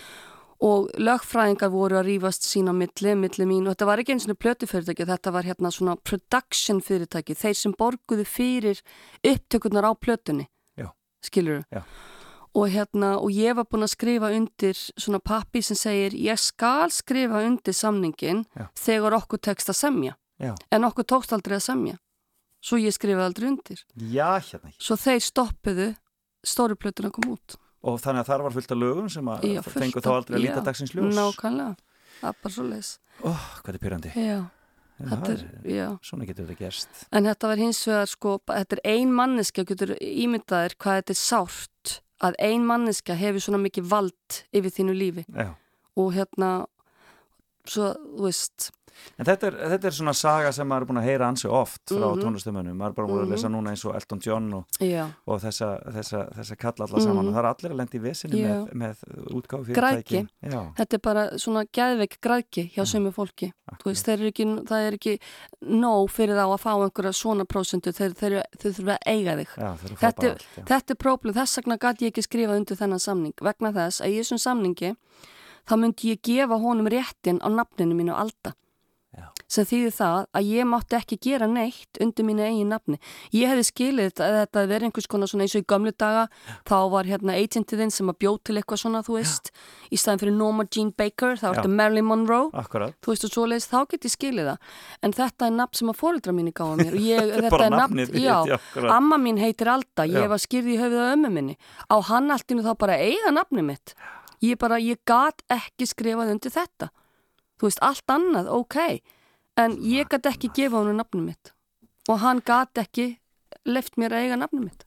[0.64, 3.66] og lögfræðingar voru að rífast sína milli, milli mín.
[3.66, 7.58] Og þetta var ekki eins og plötu fyrirtæki, þetta var hérna svona production fyrirtæki, þeir
[7.58, 8.82] sem borguðu fyrir
[9.22, 10.48] upptökurnar á plötunni.
[10.78, 10.90] Já.
[11.22, 11.82] skilur Já.
[12.54, 16.90] og hérna, og ég var búin að skrifa undir svona pappi sem segir ég skal
[16.90, 18.66] skrifa undir samningin Já.
[18.74, 20.16] þegar okkur tekst að semja.
[20.38, 21.96] Já, en okkur tókst aldrei að semja.
[22.62, 23.84] Svo ég skrifaði aldrei undir.
[23.94, 24.82] Hérna ekki.
[24.82, 25.88] svo þeir stoppuðu
[26.46, 29.60] stóru plötuna kom út Og þannig að þar var fullt af lögum sem að Já,
[29.62, 31.14] fullt fengu af- þá aldrei að líta dagsins ljós.
[31.14, 31.76] nákvæmlega,
[32.20, 33.30] það er bara svo leis Ó,
[33.62, 34.10] hvað er pyrrandi.
[36.02, 36.88] Svona getur þetta gerst.
[37.14, 41.20] En þetta var hins vegar sko, þetta er ein manneska, getur ímyndaðir hvað þetta er
[41.22, 45.52] sárt að ein manneska hefur svona mikið vald yfir þínu lífi Já.
[45.96, 46.66] og hérna,
[47.68, 48.70] svo, þú veist,
[49.18, 51.82] En þetta er, þetta er svona saga sem maður er búin að heyra ansi oft
[51.90, 52.22] frá mm Mhm.
[52.24, 52.76] tónlistamönnum.
[52.78, 54.64] Maður er bara búin að lesa núna eins og Elton John og,
[55.26, 57.24] og þessa, þessa, þessa kalla alla saman.
[57.24, 57.28] Mhm.
[57.28, 58.48] Og það er allir að lendi í vesinni Já.
[58.48, 58.96] með, með
[59.38, 60.22] útgáfi Græðgi.
[60.42, 63.52] Já, þetta er bara svona geðveik græðki hjá sömu fólki.
[63.84, 65.18] Veist, eru ekki, það er ekki
[65.68, 69.48] nóg fyrir þá að fá einhverja svona prósendu, þeir, þeir, þeir þurfa að eiga þig.
[69.58, 70.46] já, er að Þetta, allt.
[70.68, 74.08] Þetta er próblem, þess vegna gæti ég ekki skrifað undir þennan samning vegna þess að
[74.14, 74.94] í þessum samningi
[75.68, 78.54] þá myndi ég gefa honum réttin á nafninu mínu Alda.
[79.48, 82.98] Sem þýðir það að ég mátti ekki gera neitt undir mínu eigin nafni.
[83.32, 86.26] Ég hefði skilið að þetta verið einhvers konar svona eins og í gömlu daga.
[86.68, 89.48] Þá var hérna agentiðinn sem að bjóð til eitthvað svona þú veist,
[89.88, 91.52] í staðin fyrir Norma Jean Baker þá Já.
[91.54, 92.50] ertu Marilyn Monroe.
[92.60, 92.92] Akkurat.
[93.00, 94.70] þú veist og svoleiðis, þá get ég skilið það.
[95.02, 97.00] En þetta er nafn sem að fóreldra mín gáða mér.
[97.08, 98.58] Ég, þetta er nafn, já, já,
[98.92, 101.56] amma mín heitir Alda, ég var skýrði í höfuð á ömmu minni.
[101.88, 103.96] Á hann alltinu þá bara eiga nafni mitt?
[104.44, 106.92] Ég bara, ég gat ekki skrifað undir þetta.
[107.58, 108.76] Þú veist, allt annað, ok
[109.58, 111.54] en ég gat ekki gefa hann nafni mitt
[112.08, 113.08] og hann gat ekki
[113.68, 114.84] left mér að eiga nafni mitt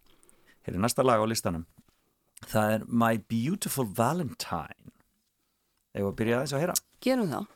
[0.62, 1.63] Hér er næsta lag á listanum.
[2.45, 4.91] Það er My Beautiful Valentine.
[5.97, 6.75] Eða að byrja þess að heyra.
[7.01, 7.47] gerum það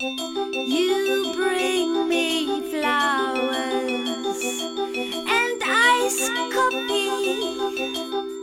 [0.00, 4.62] You bring me flowers
[5.28, 5.60] and
[6.50, 8.39] coffee.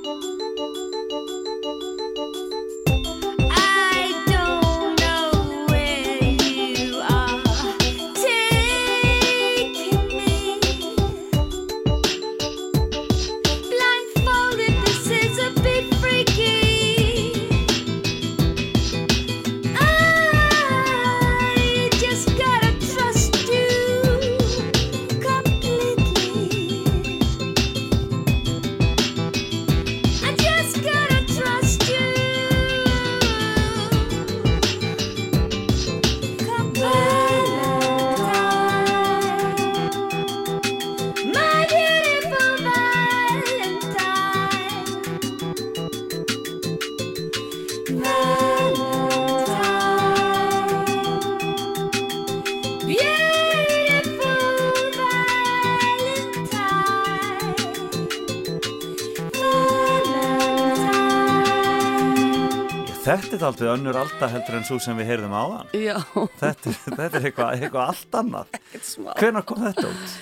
[63.08, 65.70] Þetta er aldrei önnur alda heldur en svo sem við heyrðum áðan.
[65.80, 65.96] Já,
[66.42, 68.58] Þetta, þetta er eitthvað, eitthvað allt annað.
[68.92, 69.12] smá.
[69.16, 70.18] Hvenær kom þetta út?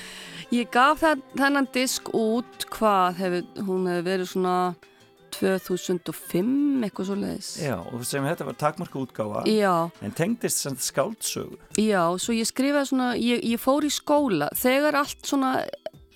[0.53, 4.57] Ég gaf það, þennan disk út hvað hefur, hún hefur verið svona
[5.35, 7.49] 2005, eitthvað svo leiðis.
[7.65, 9.73] Já, og sem þetta var takmarka útgáfa, Já,
[10.05, 11.57] en tengdist sem skáldsögu.
[11.81, 15.55] já, svo ég skrifaði svona, ég, ég fór í skóla, þegar allt svona,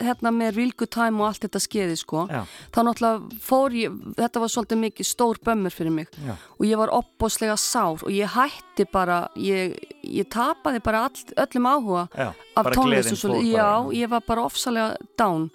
[0.03, 2.41] hérna með Real Good Time og allt þetta skeiði sko, Já,
[2.73, 6.81] þá náttúrulega fór ég, þetta var svolítið mikið stór bömmur fyrir mig já, og ég
[6.81, 12.29] var opbóslega sár og ég hætti bara, ég, ég tapaði bara all, öllum áhuga já.
[12.59, 13.97] af tónlist og svo, fór já, bara.
[14.01, 15.49] ég var bara ofsalega down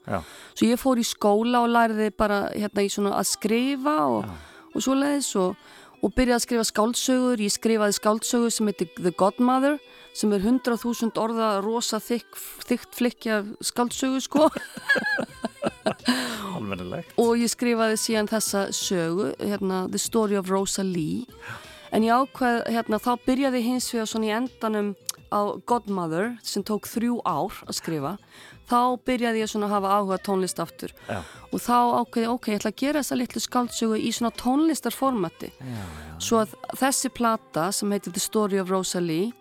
[0.54, 4.28] svo ég fór í skóla og læriði bara hérna í svona að skrifa og,
[4.74, 5.56] og svo leiðis og,
[6.04, 9.78] og byrjaði að skrifa skáldsögur, ég skrifaði skáldsögur sem heitir The Godmother
[10.14, 14.50] sem er 100.000 orða rosa þykk, þykkt flikkja skáldsögu sko.
[16.54, 17.14] Alvennilegt.
[17.18, 21.24] og ég skrifaði síðan þessa sögu, hérna The Story of Rosalie
[21.94, 24.92] en ég ákveð, hérna, þá byrjaði hins vegar svona í endanum
[25.32, 28.16] á Godmother sem tók þrjú ár að skrifa
[28.70, 30.94] þá byrjaði ég svona að hafa áhuga tónlist aftur.
[31.08, 34.32] Já, og þá ákveði, ok, ég ætla að gera þessa litlu skáldsögu í svona
[35.60, 35.84] já.
[36.18, 39.32] svo að þessi plata sem heitir The Story of Rosalie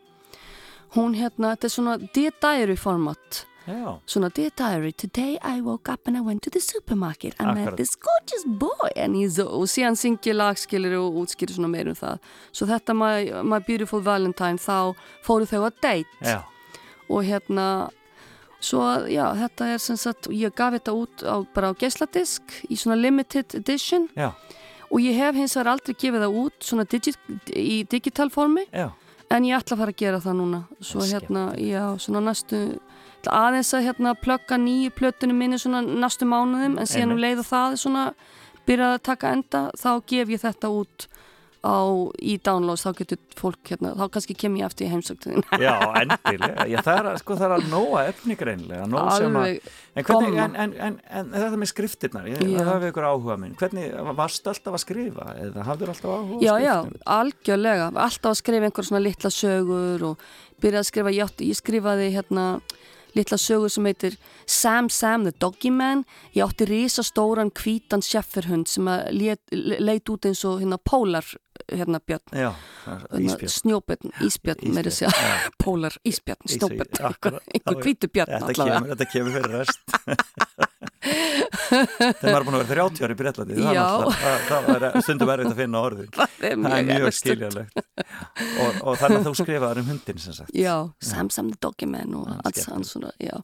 [0.96, 3.46] hún hérna, þetta er svona Dear Diary format.
[3.64, 7.36] Já, svona Dear Diary, today I woke up and I went to the supermarket.
[7.40, 11.88] I met this gorgeous boy and he's og síðan syngi lagskilir og útskýri svona meir
[11.88, 12.20] um það.
[12.52, 16.20] Svo þetta my, my Beautiful Valentine þá fóru þau að date.
[16.22, 16.42] Já,
[17.10, 17.68] og hérna
[18.64, 22.78] svo já, þetta er sem sagt ég gaf þetta út á, bara á geisladisk í
[22.80, 24.08] svona limited edition.
[24.16, 24.32] Já,
[24.90, 27.16] og ég hef hins vegar aldrei gefið það út svona digi,
[27.58, 28.68] í digital formi.
[28.72, 28.92] Já.
[29.34, 30.58] en ég ætla að fara að gera það núna.
[30.80, 32.60] Svo er hérna, já, svona næstu
[33.32, 37.24] aðeins að hérna plugga nýju plötunum minni svona næstu mánuðum en síðan um Einmitt.
[37.24, 38.04] leið og það svona
[38.68, 41.08] byrjað að taka enda, þá gef ég þetta út
[41.64, 41.80] á,
[42.20, 46.66] í downloads þá getur fólk hérna, þá kannski kem ég aftur í heimsöktuðin Já, endilega.
[46.68, 48.88] Já, það er, að- sko, það er að nóa efni greinlega.
[48.92, 52.88] nóg sem að- En, hvernig, en, en, en, en þetta með skriftirnar, ég, það hefur
[52.92, 53.56] ykkur áhuga minn.
[53.60, 56.76] Hvernig, varstu alltaf að skrifa eða hafður alltaf áhuga Já, já,
[57.18, 60.26] algjörlega, alltaf að skrifa einhver svona litla sögur og
[60.64, 62.48] byrjaði að skrifa, ég, átti, ég skrifaði hérna
[63.14, 64.16] litla sögur sem heitir
[64.50, 66.02] Sam Sam the Doggy Man
[66.34, 71.28] ég átti risastóran hvítan sjefferhund sem leit, leit út eins og hérna pólar
[71.72, 72.24] hérna björn.
[72.38, 72.52] Já,
[72.86, 75.12] hérna, snjóbjörn, ísbjörn meiri segja,
[75.62, 78.94] pólar, ísbjörn, snjóbjörn einhver, hvítu björn Þetta allavega.
[78.94, 79.80] þetta kemur fyrir rest.
[81.74, 83.78] Maður er búin að vera 30 ári í Breitlandi, það,
[84.20, 86.12] það, það er stundum verið að finna orðin.
[86.18, 87.82] það er Það mjög, mjög erfitt skiljanlegt.
[88.64, 90.54] Og, og þannig að þú skrifaður um hundin sem sagt.
[90.58, 93.36] Já, Sam Sam the Man og alls hann svona, já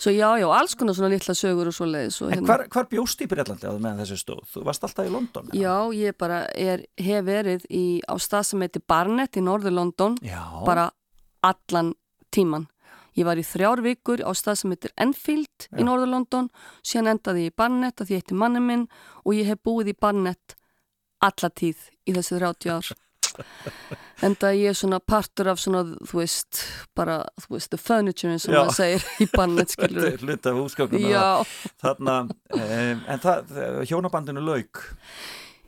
[0.00, 3.20] Svo já, já, alls konar svona litla sögur og svo leiðis En hvar, hvar bjóst
[3.20, 4.46] í Breitlandi á meðan þessu stóð?
[4.48, 5.50] Þú varst alltaf í London?
[5.50, 5.60] eða?
[5.60, 10.16] Já, ég bara er, hef verið í, á stað sem heitir Barnet í Norður London
[10.24, 10.40] Já.
[10.64, 10.86] bara
[11.44, 11.92] allan
[12.32, 12.64] tíman.
[13.18, 15.84] Ég var í þrjár vikur á stað sem heitir Enfield í Já.
[15.84, 16.48] Norður London,
[16.80, 18.88] síðan endaði ég í Barnet að því ég heitti manni minn
[19.26, 20.56] og ég hef búið í Barnet
[21.20, 22.92] alla tíð í þessi 30 ár.
[24.26, 26.62] Enda ég er svona partur af svona, þú veist,
[26.96, 31.06] bara, þú veist, the furniture sem maður segir í Þetta skilur er hlut af húsgögnum.
[31.08, 31.28] Já,
[31.80, 32.16] Þarna,
[32.56, 33.54] um, en það,
[33.88, 34.82] hjónabandinu lauk.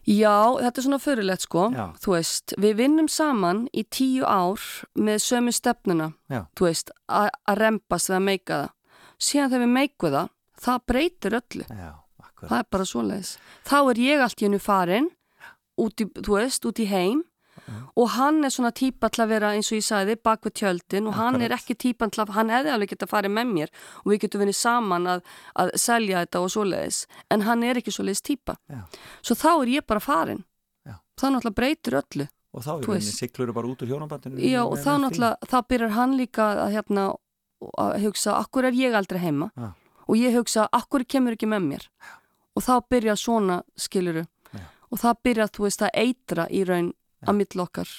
[0.02, 1.84] Já, þetta er svona fyrirlegt sko, Já.
[2.02, 4.60] þú veist, við vinnum saman í tíu ár
[4.98, 6.42] með sömu stefnuna, Já.
[6.58, 8.72] þú veist, að rempast við að meika það.
[9.22, 10.32] Síðan þegar við meikum það,
[10.66, 11.90] það breytir öllu, Já,
[12.42, 13.34] það er bara svoleiðis.
[13.70, 15.10] Þá er ég allt í hennu farin,
[15.78, 17.22] út í, þú veist, út í heim
[17.70, 21.08] og hann er svona típa til að vera eins og ég sagði bak við tjöldin
[21.08, 21.60] og hann er Akkurat.
[21.60, 24.58] ekki típan til að, hann hefði alveg geta farið með mér og við getum verið
[24.58, 25.24] saman að,
[25.62, 28.56] að selja þetta og svoleiðis, en hann er ekki svoleiðis típa.
[28.68, 28.80] Já.
[29.22, 30.44] Svo þá er ég bara farin.
[30.86, 30.96] Já.
[31.20, 32.28] Það náttúrulega breytir öllu.
[32.52, 33.14] Og þá veist.
[33.16, 34.40] siglur bara út úr hjónabandinu.
[34.44, 37.06] Já, og þá náttúrulega, þá byrjar hann líka að hérna,
[37.80, 39.48] að hugsa, akkur er ég aldrei heima?
[39.56, 39.70] Já.
[40.10, 41.86] Og ég hugsa, akkur kemur ekki með mér?
[42.52, 44.26] Og þá byrjar svona, skiluru.
[44.92, 46.90] Og það byrjar, þú veist, að eitra í raun
[47.26, 47.92] að mill okkar.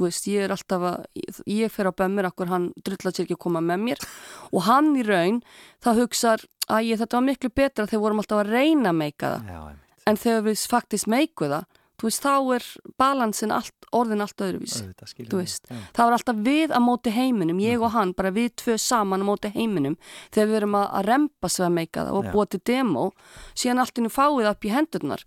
[0.00, 1.02] Þú veist, ég er alltaf að,
[1.44, 4.06] ég fer á bömmir, akkur hann drullar sér ekki að koma með mér.
[4.48, 5.42] Og hann í raun,
[5.84, 9.34] það hugsar, að ég, þetta var miklu betra þegar vorum alltaf að reyna að meika
[9.34, 9.52] það.
[9.52, 9.60] Já.
[10.08, 11.68] En þegar við faktist meiku það,
[12.00, 12.66] þú veist, þá er
[13.02, 14.86] balansin allt, orðin allt öðruvísi.
[15.20, 15.76] Þú veist, Já.
[15.98, 19.28] það var alltaf við að móti heiminum, ég og hann, bara við tvö saman að
[19.28, 19.98] móti heiminum,
[20.32, 23.06] þegar við erum að, að rempa sig að meika það og búa til demo,
[23.52, 25.26] síðan allt innu fáið upp í hendurnar.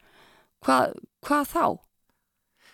[0.65, 0.79] Hva,
[1.27, 1.65] hvað þá?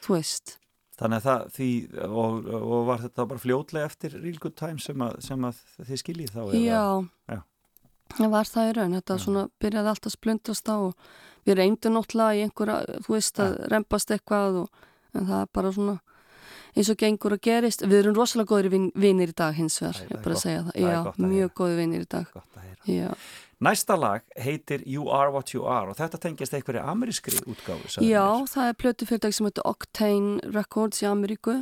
[0.04, 0.56] Þú veist,
[1.00, 1.70] Þannig að það, því,
[2.10, 6.02] og, og var þetta bara fljótlega eftir Real Good Time sem að, sem að þið
[6.02, 6.41] skiljið þá?
[6.60, 7.39] já,
[8.18, 11.08] það var það í raun, þetta svona byrjaði allt að splundrast á og
[11.47, 14.86] við reyndum náttúrulega í einhverja, þú veist, að rempast eitthvað og
[15.16, 15.97] en það er bara svona
[16.76, 17.84] eins og gengur og gerist.
[17.86, 20.36] Við erum rosalega góðir vin, vinir í dag hins vegar ég bara gott.
[20.36, 22.34] að segja það, já, að mjög góðir vinir í dag.
[22.34, 22.82] Gott að heyra.
[22.93, 23.10] já,
[23.60, 28.24] Næsta lag heitir You Are What You Are og þetta tengist einhverju amerískri sagði já
[28.24, 28.45] mér.
[28.47, 31.57] það er plötu fyrirtæk sem heitir Octane Records í Ameríku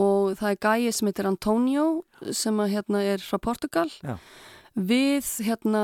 [0.00, 1.88] og það er gæi sem heitir Antonio
[2.32, 4.16] sem að hérna er frá Portugal Já.
[4.72, 5.82] við hérna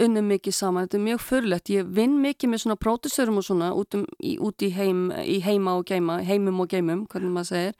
[0.00, 3.70] unnum mikið saman, þetta er mjög förlegt ég vinn mikið með svona pródusörum og svona
[3.78, 7.52] út, um, í, út í, heim, í heima og geima heimum og geimum, hvernig maður
[7.52, 7.78] segir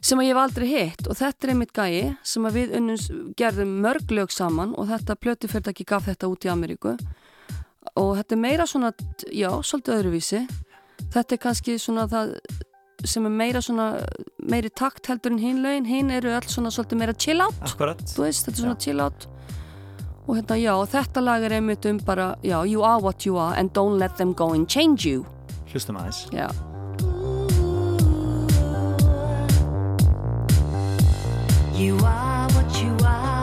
[0.00, 1.08] sem að ég hef aldrei hitt.
[1.08, 5.18] Og þetta er einmitt gæi sem að við unnum gerðum mörg lög saman og þetta
[5.20, 6.96] plötufyrirtæki gaf þetta út í Ameríku.
[7.96, 8.92] Og þetta er meira svona,
[9.32, 10.42] já, svolítið öðruvísi.
[11.10, 12.36] Þetta er kannski svona það
[13.08, 13.86] sem er meira svona
[14.44, 15.88] meiri takt heldur en hinn lögin.
[15.88, 17.56] Hinn eru öll svona svolítið meira chill out.
[17.64, 18.00] Akkurat.
[18.14, 19.28] þú veist, þetta er svona chill out.
[20.28, 23.56] Og hérna, já, þetta lag er einmitt um bara, já, you are what you are
[23.58, 25.24] and don't let them go and change you.
[25.72, 26.26] Hlustum aðeins.
[26.30, 26.50] já,
[31.80, 33.39] You are what you are.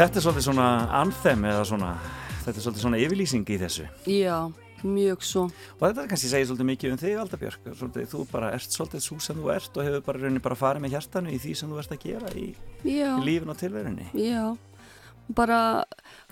[0.00, 1.88] Þetta er svolítið svona anthem eða svona,
[2.46, 3.82] þetta er svolítið svona yfirlýsing í þessu.
[4.08, 4.36] já,
[4.80, 7.66] mjög svo Og þetta kannski segir svolítið mikið um þig, Aldabjörg.
[7.76, 10.86] Svolítið, þú bara ert svolítið svo sem þú ert og hefur bara rauninni bara farið
[10.86, 12.46] með hjartanu í því sem þú ert að gera í,
[12.88, 12.96] í
[13.28, 14.08] lífin og tilverunni.
[14.16, 14.56] já
[15.36, 15.60] bara,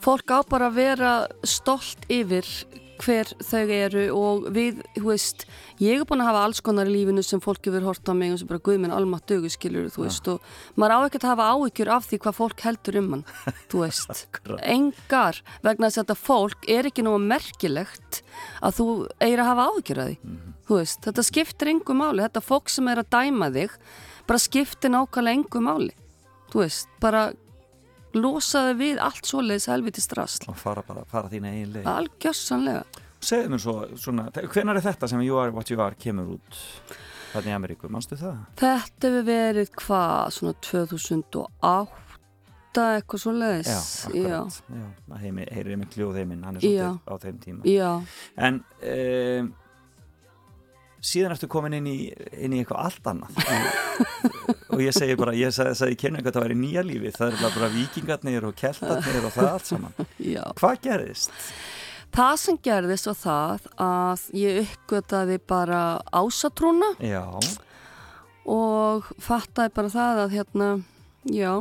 [0.00, 1.12] fólk á bara að vera
[1.44, 2.48] stolt yfir
[3.02, 5.44] hver þau eru og við, þú veist,
[5.82, 8.34] ég er búin að hafa alls konar í lífinu sem fólk hefur hort á mig
[8.34, 11.32] og sem bara guð minn almatt dögu skilur, þú veist og maður á ekkert að
[11.34, 13.24] hafa áhyggjur af því hvað fólk heldur um hann,
[13.70, 14.24] þú veist.
[14.62, 18.22] Engar, vegna þess að þetta fólk er ekki nógu merkilegt
[18.62, 18.88] að þú
[19.22, 20.38] eigir að hafa áhyggjur af því
[20.68, 23.76] þú veist, þetta skiptir engu máli þetta fólk sem er að dæma þig
[24.28, 25.92] bara skiptir nákvæmlega engu máli
[26.52, 27.30] þú veist, bara
[28.22, 31.86] losaði við allt svoleiðis helviti strasl Og fara bara, fara þína eigin leið.
[31.94, 32.82] algjörsanlega
[33.18, 36.58] Segðu mér svo, svona, hvenar er þetta sem You Are What You Are kemur út
[37.32, 38.36] þarna í Ameríku, manstu það?
[38.60, 41.96] þetta hefur verið hvað, svona 2008
[42.78, 43.78] eitthvað svoleiðis Já,
[44.12, 44.58] akkurat.
[44.70, 46.68] Já, það heimi, heyrir með kljóðheiminn, hann er Já.
[46.68, 47.62] svolítið á þeim tíma.
[47.66, 47.90] já,
[48.46, 48.60] En
[48.92, 49.50] um,
[51.04, 51.96] síðan ertu komin inn í,
[52.38, 53.38] inn í eitthvað allt annað
[54.72, 57.34] og ég segi bara, ég sagði, sagði kemur eitthvað að það væri nýja lífi, það
[57.36, 59.98] er bara vikingarnir og keltarnir og það allt saman.
[60.34, 61.38] já Hvað gerðist?
[62.18, 65.80] það sem gerðist var það að ég uppgötaði bara
[66.16, 67.24] ásatrúna Já,
[68.48, 70.68] og fattaði bara það að hérna,
[71.28, 71.52] já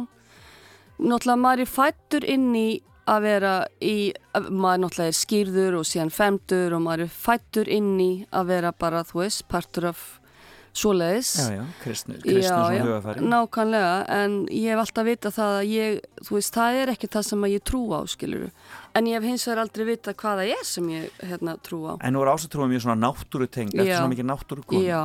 [0.97, 2.67] náttúrulega maður er fættur inn í
[3.08, 7.68] að vera í, að- maður náttúrulega er skýrður og síðan femtur og maður er fættur
[7.72, 10.20] inn í að vera bara, þú veist, partur af
[10.78, 13.22] svoleiðis já, já, kristnu, kristnu svona hugafæri.
[13.32, 15.95] nákvæmlega, en ég hef alltaf vita það að ég,
[16.28, 18.49] þú veist, það er ekki það sem ég trú á, skiluru
[18.93, 21.93] en ég hef hins vegar aldrei vita hvað það er sem ég hérna trú á
[22.05, 23.97] En nú er ásatrúum mjög svona náttúrutengd, eftir Já.
[24.03, 24.84] svona mikið náttúrukonu.
[24.86, 25.01] Já,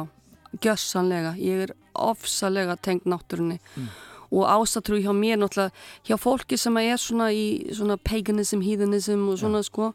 [0.60, 3.88] gjössanlega, ég er ofsalega tengd náttúrunni Mm.
[4.32, 5.72] Og ásatrú hjá mér náttúrulega,
[6.08, 9.92] hjá fólki sem er svona í svona paganism, heathenism og svona sko,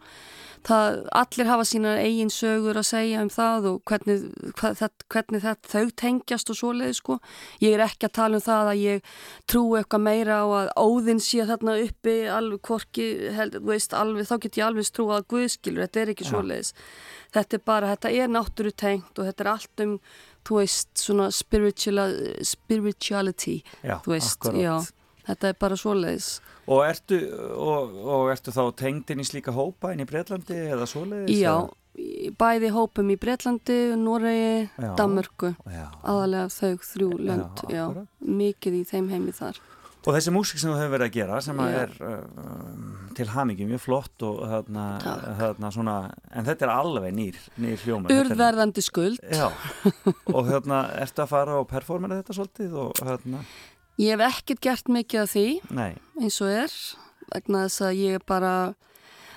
[0.67, 4.27] það, allir hafa sína eigin sögur að segja um það og hvernig,
[4.59, 7.17] hvað, það, hvernig það, þau tengjast og svoleið sko,
[7.63, 9.11] ég er ekki að tala um það að ég
[9.49, 14.35] trú eitthvað meira á að óðinn sé þarna uppi alveg korki, held, veist, alveg, þá
[14.45, 16.31] get ég alveg trú að guðskilur, þetta er ekki Já.
[16.33, 16.73] svoleiðis.
[17.35, 19.97] Þetta er bara, þetta er náttúru tengt og þetta er allt um,
[20.47, 22.13] þú veist, svona spiritual,
[22.45, 24.61] spirituality, já þú veist, akkurat.
[24.63, 26.29] já, þetta er bara svoleiðis.
[26.67, 27.19] Og ertu,
[27.55, 31.37] og, og ertu þá tengd inn í slíka hópa inn í Breitlandi eða svoleiðis?
[31.39, 32.33] Já, eða?
[32.37, 34.67] bæði hópum í Breitlandi, Noregi.
[34.99, 35.53] Danmörku
[36.03, 39.61] aðalega þau þrjú lönd Já, já, mikið í þeim heimi þar
[40.07, 43.65] Og þessi músík sem þú hefur verið að gera sem að er uh, til hamingi
[43.67, 44.85] mjög flott og þarna,
[45.41, 45.95] þarna svona,
[46.31, 49.19] en þetta er alveg nýr, nýr er- Urðverðandi skuld.
[49.35, 49.49] Já,
[50.31, 53.43] og hérna, ertu að fara og performera þetta svolítið og hérna,
[53.97, 55.91] Ég hef ekkert gert mikið af því nei,
[56.21, 56.73] eins og er
[57.33, 58.51] vegna þess að ég bara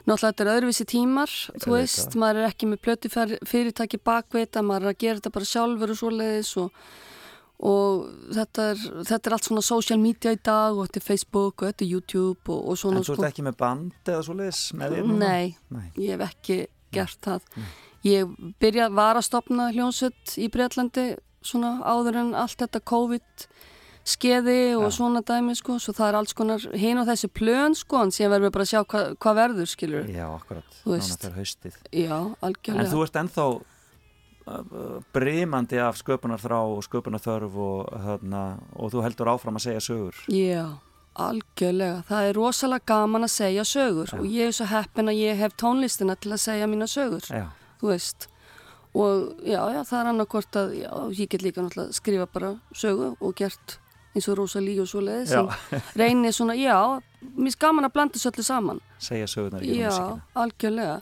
[0.04, 1.76] náttúrulega þetta er öðruvísi tímar þú Auðvitað.
[1.78, 3.10] veist, maður er ekki með plötu
[3.48, 6.84] fyrirtæki bakveita, maður er að gera þetta bara sjálfur og svoleiðis og,
[7.60, 11.60] og þetta, er, þetta er allt svona social media í dag og þetta er Facebook
[11.62, 14.60] og þetta er YouTube og, og en svona þú ert ekki með band eða svoleiðis
[14.80, 15.10] með þér?
[15.20, 15.86] Nei, Nei.
[16.00, 16.60] ég hef ekki
[16.96, 17.50] gert það.
[18.08, 18.30] Ég
[18.62, 21.10] byrja, var að stopna hljónsveit í Breitlandi
[21.44, 23.44] svona áður en allt þetta COVID
[24.10, 24.94] skeði og Já.
[24.96, 28.32] svona dæmi sko, svo það er alls konar hinn og þessi plön sko, en síðan
[28.32, 30.08] verðum við bara að sjá hva, hvað verður skilur.
[30.08, 31.20] Já, akkurat, Þú nána veist.
[31.26, 31.76] fyrir haustið.
[31.92, 32.88] Já, En algjörlega.
[32.94, 33.44] þú ert ennþá
[35.14, 38.44] brimandi af sköpunarþrá og sköpunarþörf og, hérna,
[38.76, 40.16] og þú heldur áfram að segja sögur.
[40.32, 40.64] Já,
[41.14, 42.02] algjörlega.
[42.08, 44.18] Það er rosalega gaman að segja sögur Já.
[44.18, 47.26] og ég er svo heppin að ég hef tónlistina til að segja mína sögur.
[47.30, 47.46] Já,
[47.80, 48.28] þú veist
[48.94, 53.12] og já, já, það er annarkvort að já, ég get líka náttúrulega skrifa bara sögu
[53.20, 53.76] og gert
[54.14, 55.44] eins og rosa líg og svo leiðis Já.
[55.94, 56.98] reynir svona, já,
[57.36, 59.92] mér er gaman að blanda þessu öllu saman segja sögurnar í já,
[60.34, 60.96] algjörlega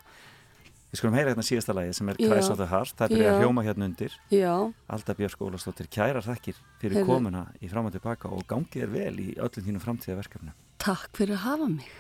[0.89, 2.17] Við skulum heyra hérna síðasta lagi sem er.
[2.17, 2.95] Cries of the Heart.
[2.97, 3.41] Það byrjað að Já.
[3.43, 4.13] hljóma hérna undir.
[4.33, 4.55] já,
[4.89, 7.07] Alda Björk Ólastóttir, kærar þakkir fyrir Heyrðu.
[7.11, 10.55] komuna í fram og tilbaka og gangið er vel í öllum þínum framtíðaverkefnum.
[10.79, 11.91] takk fyrir að hafa mig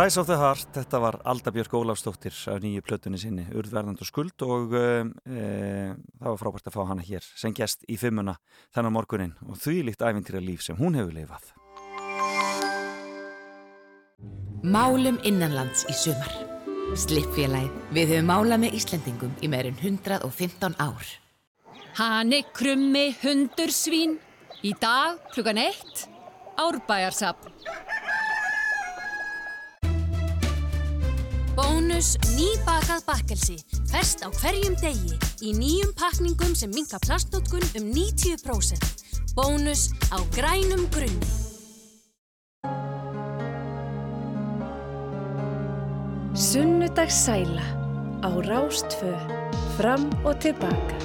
[0.00, 4.08] Cries of the Heart, þetta var Alda Björk Ólafsdóttir af nýju plötunni sinni, Urðverðand og
[4.08, 4.84] skuld og e,
[5.28, 8.38] það var frábært að fá hana hér sem gest í fimmuna
[8.72, 11.50] þennan morgunin og því líkt æfintýra líf sem hún hefur leifað.
[14.64, 16.32] Málum innanlands í sumar.
[16.96, 21.12] Slippfélagið, við höfum málað með Íslendingum í meirinn 115 ár.
[22.00, 24.16] Hanni krummi hundur svín.
[24.64, 26.06] Í dag klukkan eitt.
[26.56, 27.52] Árbæjarsapn.
[31.60, 33.58] Bónus nýbakað bakkelsi.
[33.90, 35.12] Fest á hverjum degi.
[35.44, 38.80] Í nýjum pakningum sem minka plastnótkun um 90%.
[39.36, 41.28] Bónus á grænum grunni.
[46.32, 47.66] Sunnudagssæla
[48.24, 49.12] á Rástfö.
[49.76, 50.96] Fram og tilbaka.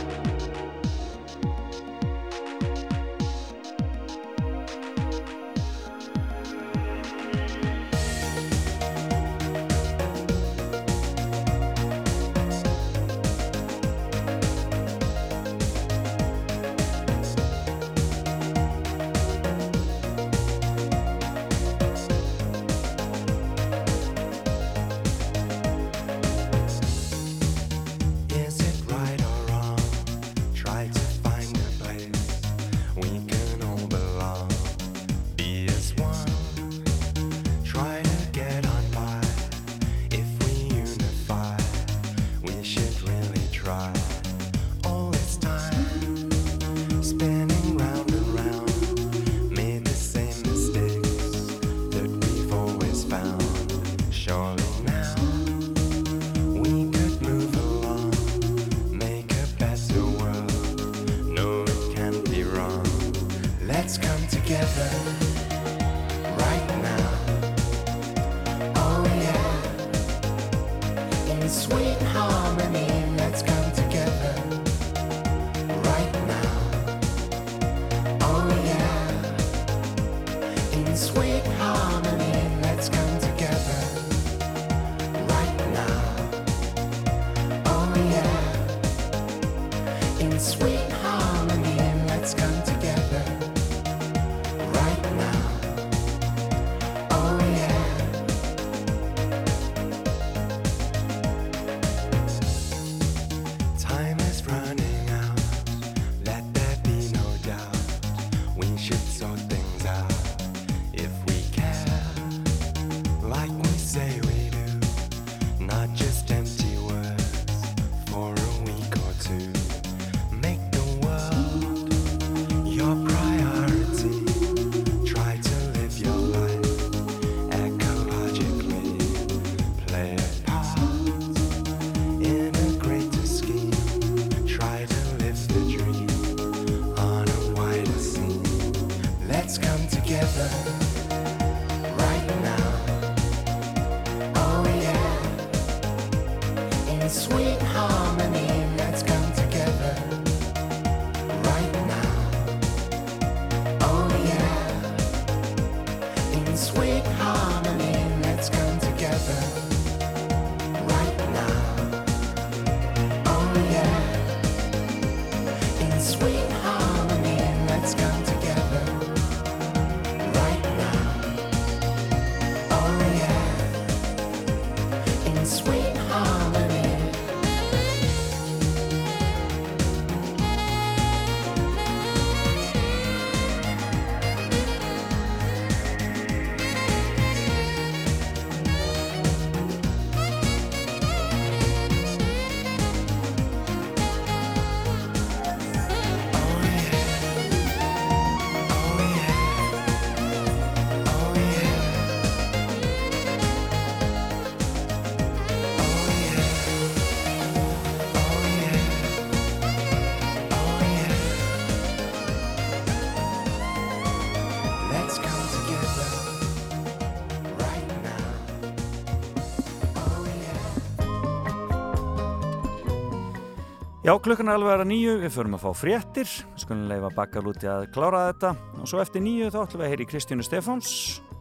[224.06, 226.30] Já, klukkan er alveg aðra nýju, við förum að fá fréttir,
[226.62, 230.46] skonulega bakalúti að klára þetta og svo eftir nýju þá ætlum við að heyri Kristjánu
[230.46, 230.92] Stefáns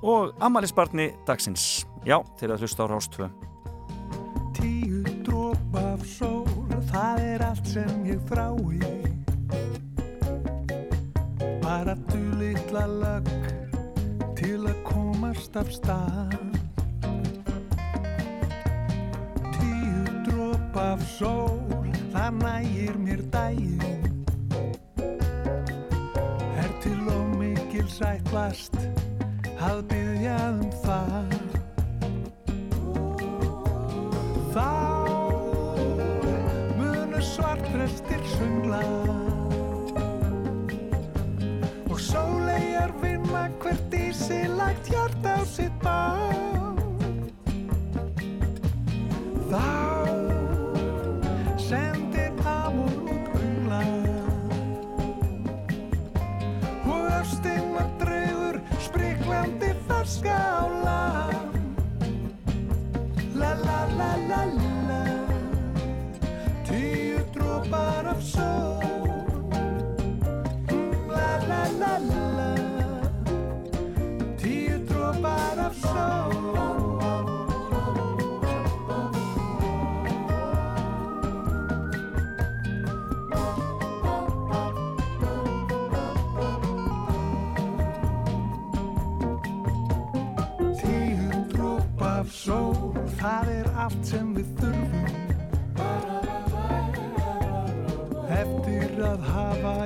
[0.01, 1.85] og Amalisbarni dagsins.
[2.09, 3.29] Já, til að hlusta á Rástvö.
[4.57, 6.49] Tíu dróp af sól,
[6.89, 8.81] það er allt sem ég frái,
[11.61, 13.31] bara dulitla lögg
[14.41, 16.41] til að komast af stað.
[19.53, 21.74] Tíu dróp af sól,
[22.15, 23.83] það nægir mér daginn.
[26.63, 28.77] Er til og mikil sætlast
[29.59, 31.35] að byggja um það.
[34.55, 34.71] Þá
[36.79, 38.85] munu svartrestir sungla
[41.91, 46.44] Og sólegar vinna hvert í sig lagt hjarta á sitt bá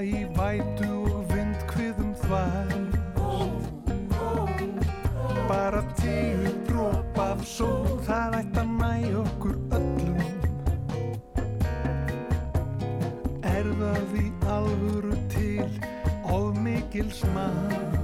[0.05, 2.85] í vætu og vindkviðum þvæl
[5.49, 8.93] Bara tíu dróp af sól Það ætti að næ
[9.23, 10.21] okkur öllum.
[13.43, 14.27] Er það í
[14.57, 15.71] alvöru til
[16.29, 17.98] of mikil smart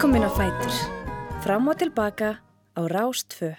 [0.00, 0.72] Velkomin á Fætur.
[1.44, 2.40] Fram og tilbaka
[2.72, 3.52] á Rástfö.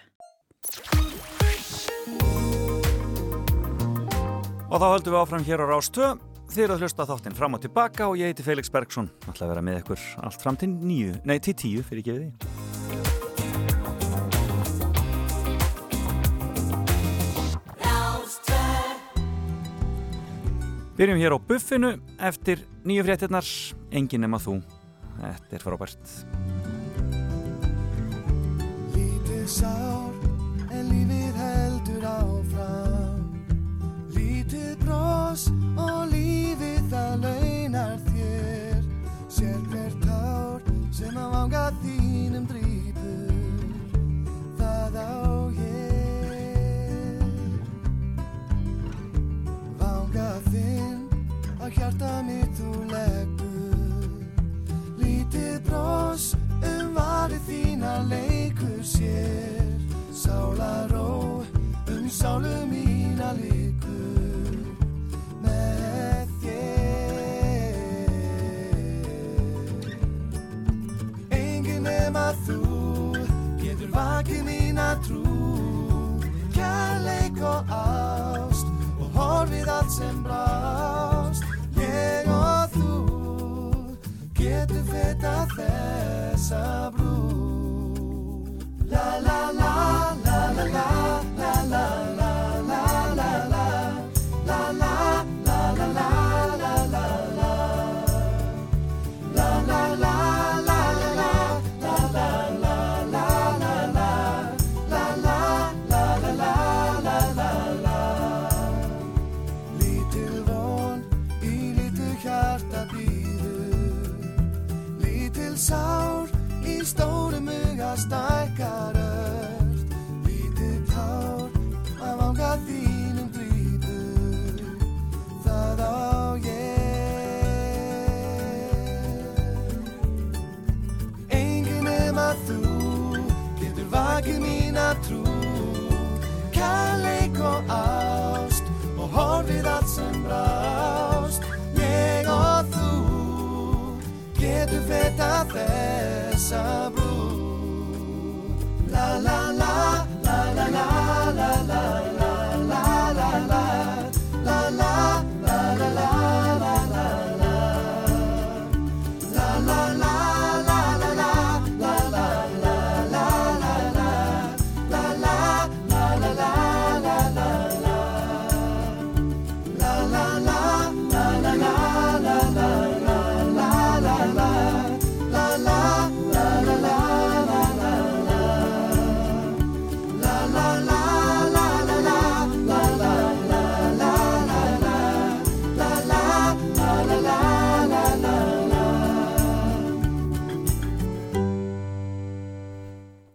[4.66, 6.18] Og þá höldum við áfram hér á Rástvö.
[6.50, 9.14] Þið eru að hlusta þáttinn fram og tilbaka og ég heiti Felix Bergsson.
[9.30, 12.26] Ætla að vera með ykkur allt fram til nýju, nei til tíu fyrir ekki við
[12.26, 12.34] því.
[20.98, 23.46] Byrjum hér á buffinu eftir nýju fréttinnar,
[23.94, 24.81] engin nema þú.
[25.22, 26.14] Þetta er frábært.
[28.96, 30.14] Lítið sár
[30.72, 33.20] en lífið heldur áfram
[34.16, 35.44] Lítið bros
[35.76, 35.81] og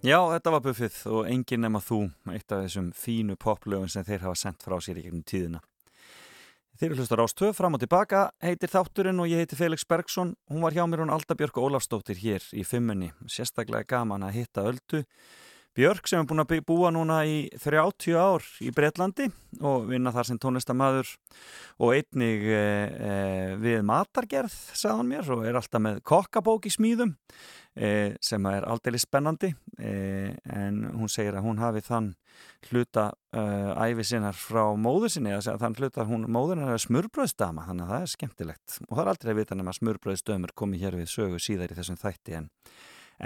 [0.07, 4.23] Já, þetta var Buffið og enginn nema þú, eitt af þessum fínu poplöfum sem þeir
[4.23, 5.59] hafa sendt frá sér í gegnum tíðina.
[6.79, 10.37] Þeir eru hlustar ástöð, fram og tilbaka, heitir þátturinn og ég heiti Felix Bergson.
[10.53, 13.11] Hún var hjá mér hún Alda Björk Ólafstóttir hér í fimmunni.
[13.27, 15.03] Sérstaklega gaman að hitta Öldu.
[15.75, 19.27] Björk sem er búin að búa núna í 30 ár í Breitlandi
[19.59, 21.11] og vinna þar sem tónlistamæður
[21.83, 23.13] og einnig e, e,
[23.61, 27.13] við matargerð, sagði hann mér, og er alltaf með kokkabók í smíðum
[27.77, 29.91] sem er aldrei spennandi e,
[30.49, 32.15] en hún segir að hún hafi þann
[32.71, 37.87] hluta uh, æfi sinnar frá móður sinni þann hluta hún móður hennar er smurbröðsdama þannig
[37.87, 38.79] að það er skemmtilegt.
[38.89, 42.01] Og það er aldrei að vita nema smurbröðsdömur komi hér við sögu síðar í þessum
[42.01, 42.51] þætti en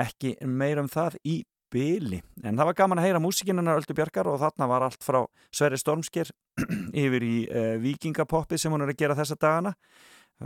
[0.07, 1.41] ekki meira um það í
[1.71, 5.21] byli en það var gaman að heyra músikinunnar Öldu Bjarkar og þarna var allt frá
[5.55, 6.31] Sverri Stormsker
[7.05, 9.75] yfir í uh, vikingapoppi sem hún er að gera þessa dagana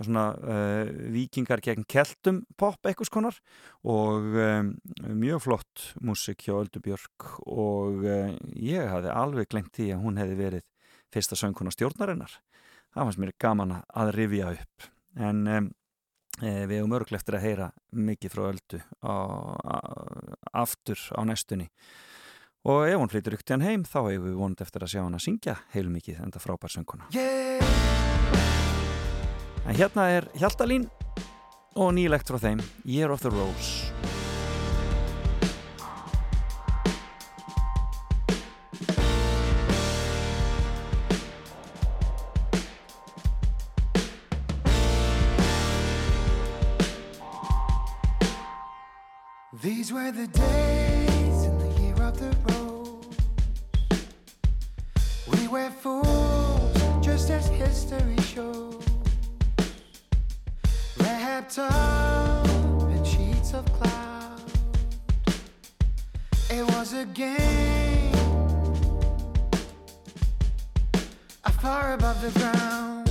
[0.03, 3.37] svona uh, vikingar gegn keltum pop eitthvað skonar
[3.87, 4.73] og um,
[5.21, 10.19] mjög flott músik hjá Öldu Björk og uh, ég hafði alveg glemt því að hún
[10.19, 10.67] hefði verið
[11.15, 12.35] fyrsta söngkona stjórnarinnar.
[12.95, 14.89] Það fannst mér gaman að rifja upp.
[15.15, 15.71] En um,
[16.41, 19.15] við hefum örglega eftir að heyra mikið frá Öldu á,
[19.63, 19.77] á,
[20.65, 21.69] aftur á næstunni.
[22.65, 25.19] Og ef hún flytur ykti hann heim þá hefur við vonandi eftir að sjá hann
[25.19, 27.94] að syngja heilmikið enda frábær söngkona
[29.67, 30.85] En hérna er Hjaltalín
[31.75, 33.91] og nýlegt frá þeim Year of the Rose
[49.63, 53.17] These were the days in the year of the rose.
[55.27, 58.24] We were fools, just as history
[61.35, 62.47] Wrapped up
[62.93, 64.41] in sheets of cloud.
[66.49, 68.15] It was a game,
[71.61, 73.04] far above the ground.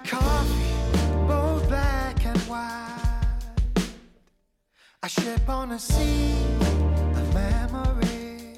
[0.00, 0.74] Coffee,
[1.26, 3.34] both black and white.
[5.02, 6.34] I ship on a sea
[7.14, 8.54] of memory.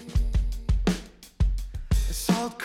[2.09, 2.59] The salt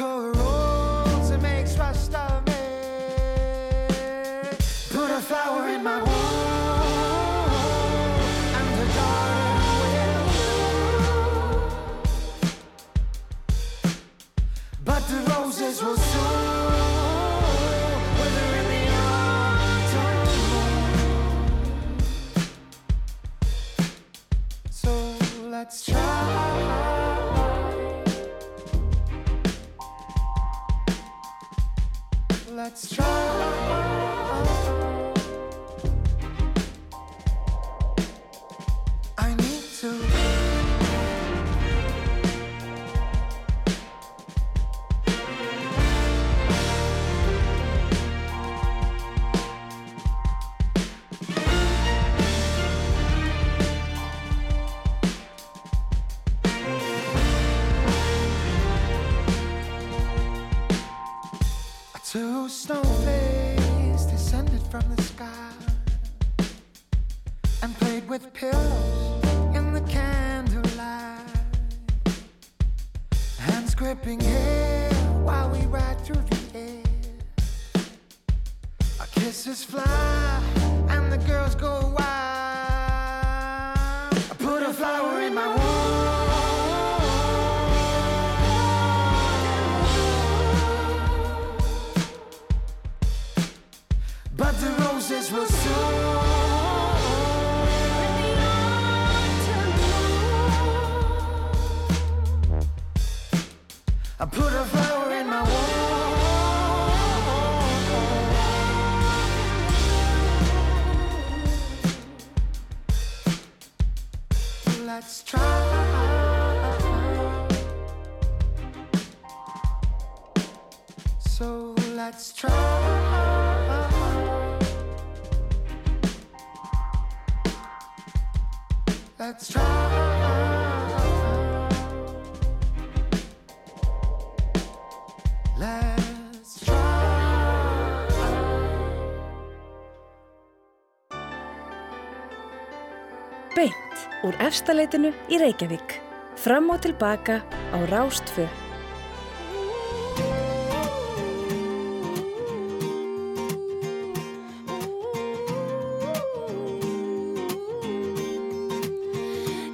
[144.26, 145.99] úr efstaleitinu í Reykjavík.
[146.36, 148.47] Fram og tilbaka á Rástfö.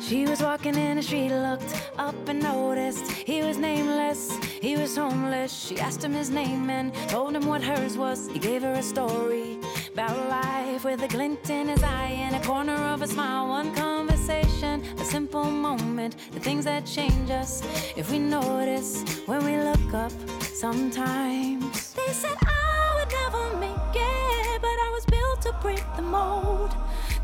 [0.01, 4.97] She was walking in and she looked up and noticed he was nameless, he was
[4.97, 5.51] homeless.
[5.51, 8.27] She asked him his name and told him what hers was.
[8.27, 9.57] He gave her a story
[9.93, 13.47] about life with a glint in his eye and a corner of a smile.
[13.47, 13.73] One
[14.21, 17.63] conversation, a simple moment, the things that change us
[17.95, 20.11] if we notice when we look up
[20.41, 21.93] sometimes.
[21.93, 26.03] They said oh, I would never make it, but I was built to break the
[26.03, 26.75] mold.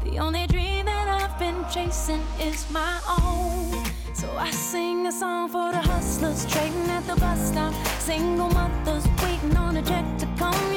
[0.03, 3.85] The only dream that I've been chasing is my own.
[4.13, 7.73] So I sing a song for the hustlers trading at the bus stop.
[7.99, 10.76] Single mothers waiting on a check to come.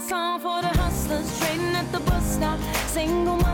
[0.00, 2.58] song for the hustlers trading at the bus stop.
[2.88, 3.45] Single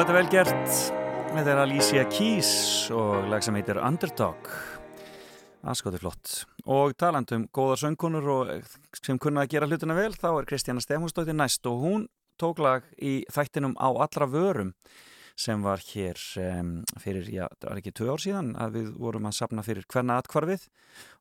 [0.00, 0.76] Já, þetta er vel gert.
[1.28, 2.52] Þetta er Alicia Keys
[2.96, 4.46] og lag sem heitir Underdog.
[5.60, 6.30] Aðskóti flott.
[6.64, 8.54] Og talandum góðar söngkonur og
[8.96, 12.08] sem kunna að gera hlutina vel, þá er Kristjana Stefánsdóttir næst og hún
[12.40, 14.72] tók lag í þættinum á allra vörum
[15.40, 19.28] sem var hér um, fyrir, já, það var ekki tvö ár síðan að við vorum
[19.28, 20.66] að sapna fyrir hverna atkvarfið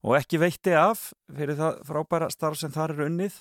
[0.07, 3.37] og ekki veitti af fyrir það frábæra starf sem þar er unnið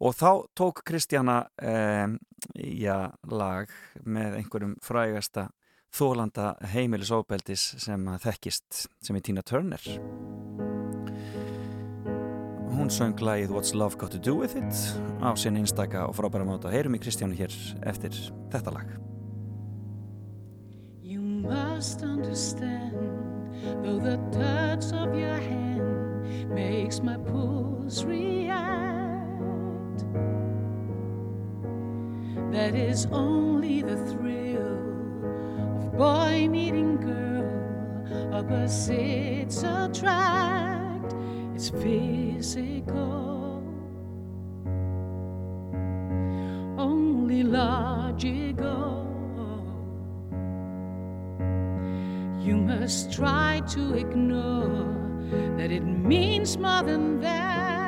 [0.00, 2.18] og þá tók Kristjana um,
[2.54, 3.70] já, lag
[4.04, 5.48] með einhverjum frægasta
[5.96, 9.82] þólanda heimilisofbeldis sem þekkist sem er Tina Turner.
[12.76, 14.76] Hún söng lagið What's Love Got To Do With It
[15.24, 16.68] á sinni einstaka og frábæra máta.
[16.68, 17.54] Heyrum í Kristjánu hér
[17.88, 18.12] eftir
[18.52, 18.90] þetta lag.
[21.00, 23.00] You must understand,
[23.80, 29.05] though the touch of your hand makes my pulse react.
[32.52, 34.62] That is only the thrill
[35.76, 38.34] of boy meeting girl.
[38.34, 41.14] Opposites attract,
[41.54, 43.62] it's physical.
[46.78, 49.06] Only logical.
[52.40, 54.94] You must try to ignore
[55.56, 57.85] that it means more than that.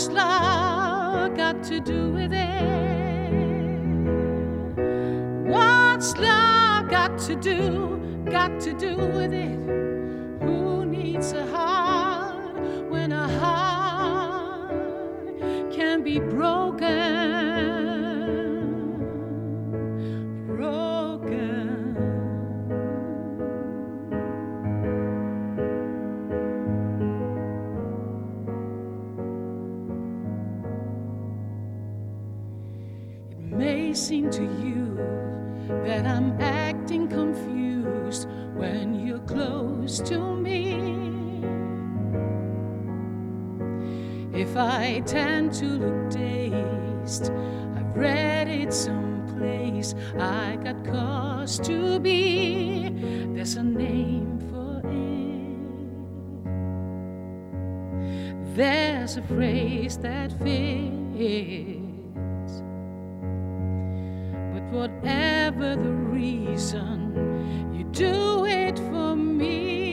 [0.00, 3.30] What's love got to do with it?
[5.44, 9.60] What's love got to do, got to do with it?
[10.42, 14.70] Who needs a heart when a heart
[15.70, 16.18] can be?
[16.18, 17.19] Broken.
[33.90, 34.94] May seem to you
[35.84, 40.74] that I'm acting confused when you're close to me.
[44.32, 47.32] If I tend to look dazed,
[47.76, 49.96] I've read it someplace.
[50.16, 52.90] I got cause to be.
[53.34, 54.82] There's a name for
[58.44, 58.54] it.
[58.54, 61.79] There's a phrase that fits.
[64.70, 69.89] Whatever the reason, you do it for me.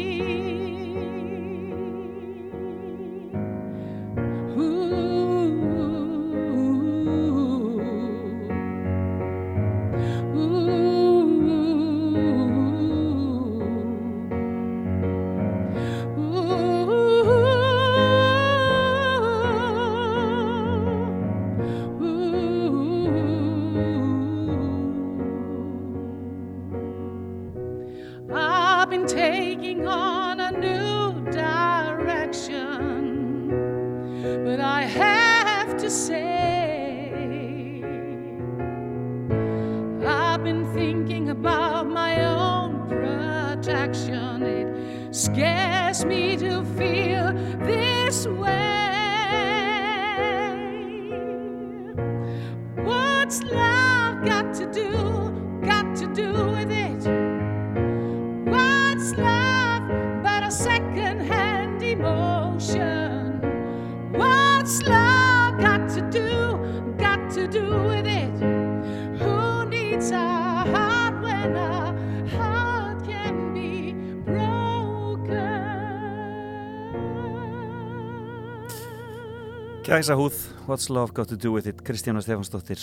[79.98, 80.36] Gæsa húð,
[80.68, 82.78] What's Love Got To Do With It Kristjána Stefansdóttir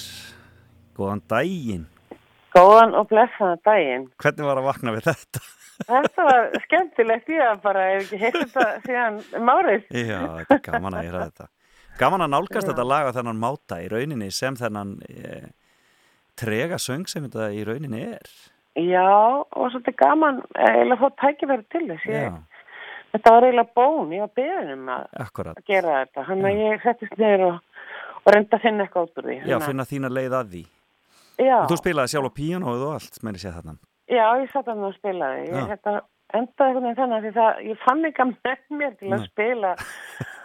[0.99, 1.85] Góðan daginn
[2.51, 4.07] Góðan og blessaðan daginn.
[4.19, 5.43] Hvernig var að vakna við þetta?
[5.93, 9.85] Þetta var skemmtilegt, ég haf bara, ef ekki heilt þetta síðan um árið.
[9.95, 11.47] Já, þetta er gaman að gera þetta
[12.01, 15.37] Gaman að nálgast þetta lag á þennan máta í rauninni sem þennan e,
[16.43, 18.35] trega söng sem þetta í rauninni er
[18.75, 19.07] Já,
[19.39, 22.11] og svolítið gaman, eiginlega fótt tækifæri til þess.
[22.11, 22.27] Já,
[23.15, 26.25] þetta var eiginlega bón, ég var beðin um að, akkurat að gera þetta.
[26.29, 27.59] Þannig að ég settist niður og,
[28.21, 29.37] og reynda að finna eitthvað út úr því.
[29.49, 30.65] Já, að- finna þína leið að því
[31.35, 33.73] Já, Og þú spilaði sjálf á píanóið og allt, meiri séð þarna
[34.07, 35.41] já, ég satt að og spilaði.
[35.49, 35.65] Ég Já.
[35.73, 35.95] þetta
[36.35, 39.73] endaði einhvern veginn þannig því það, ég fann ekki að með mér til að spila.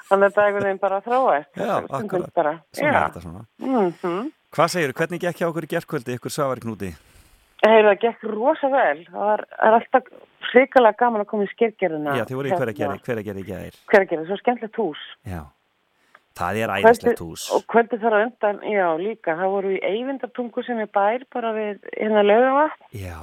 [0.10, 1.52] Þannig að þetta einhvern veginn bara þróast.
[1.54, 2.34] Já, Stundum akkurat.
[2.34, 2.54] Bara.
[2.74, 3.00] Svona Já.
[3.00, 6.34] er þetta svona Mm Hvað segir hvernig gekk hjá okkur í gerkvöldi, ykkur?
[7.60, 8.98] Heyrðu, það gekk rosa vel.
[9.10, 10.11] Það var, er alltaf
[10.49, 12.18] hrikalega gaman að koma í skirgerðina.
[12.19, 15.02] Já, þið voru í hverja gerði, hverja gerði í gæðir Hvergerði, svo skemmtilegt hús.
[15.27, 15.41] Já,
[16.40, 19.36] það er æðislegt hús Og kvöldi þar á undan, já, líka.
[19.41, 22.88] Það voru í Eyvindartungu sem er bær bara við hérna lögavatn.
[22.95, 23.19] Já,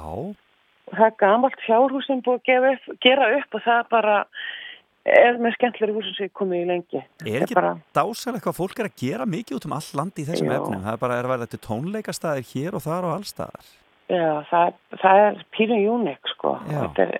[0.93, 4.21] það er gamalt fjárhús sem búið að upp, gera upp og það bara
[5.07, 7.01] er með skemmtilegri húsum sem komið í lengi.
[7.23, 7.75] er ekki bara...
[7.95, 10.93] dásalega hvað fólk er að gera mikið út um all land í þessum efnum það
[10.93, 13.69] er bara að verða til tónleikastæðir hér og þar og allstaðar
[14.07, 16.53] Já, það, það er pínu unik, sko.
[17.03, 17.17] Er,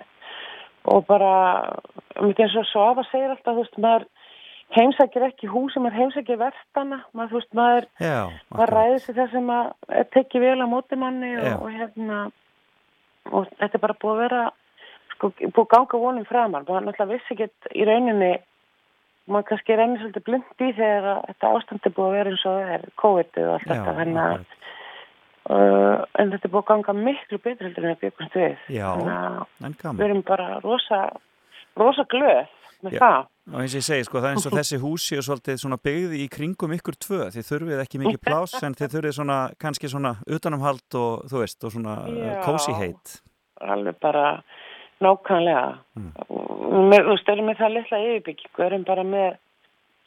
[0.88, 1.32] og bara,
[2.16, 4.06] mér eins og Svafa segir alltaf, þú veist, maður
[4.76, 8.16] heimsækir ekki hús sem er heimsækir verstana, maður, veist, maður, Já,
[8.54, 9.70] maður ræðir það sem að
[10.00, 11.42] er tekið vel á móti manni Já.
[11.42, 12.18] og, og hérna,
[13.32, 14.42] og þetta er bara búið að vera,
[15.14, 18.32] sko, búið að ganga vonum framar, maður náttúrulega vissi ekki í rauninni,
[19.28, 22.46] maður kannski rennir svolítið blind í þegar að þetta ástand er búið að vera eins
[22.48, 24.46] og það er COVID og allt Já, þetta, þannig að.
[25.48, 28.56] Uh, en þetta er búið að ganga miklu betur heldur en við byggumst við.
[28.68, 30.98] Þannig að við erum bara rosa,
[31.80, 32.50] rosa glöð
[32.84, 33.00] með Já.
[33.00, 33.22] það.
[33.48, 35.80] og eins og ég segi, sko, það er eins og þessi húsi og svolítið svona
[35.88, 39.90] byggði í kringum ykkur tvö þið þurfið ekki mikið plás en þið þurfið svona kannski
[39.90, 41.96] svona utanumhald og þú veist og svona
[42.44, 43.18] kósi heit
[43.60, 44.42] alveg bara
[45.00, 45.78] nákvæmlega.
[45.96, 46.12] Mm.
[46.90, 49.36] Veist, erum með það litla yfirbyggingu, erum bara með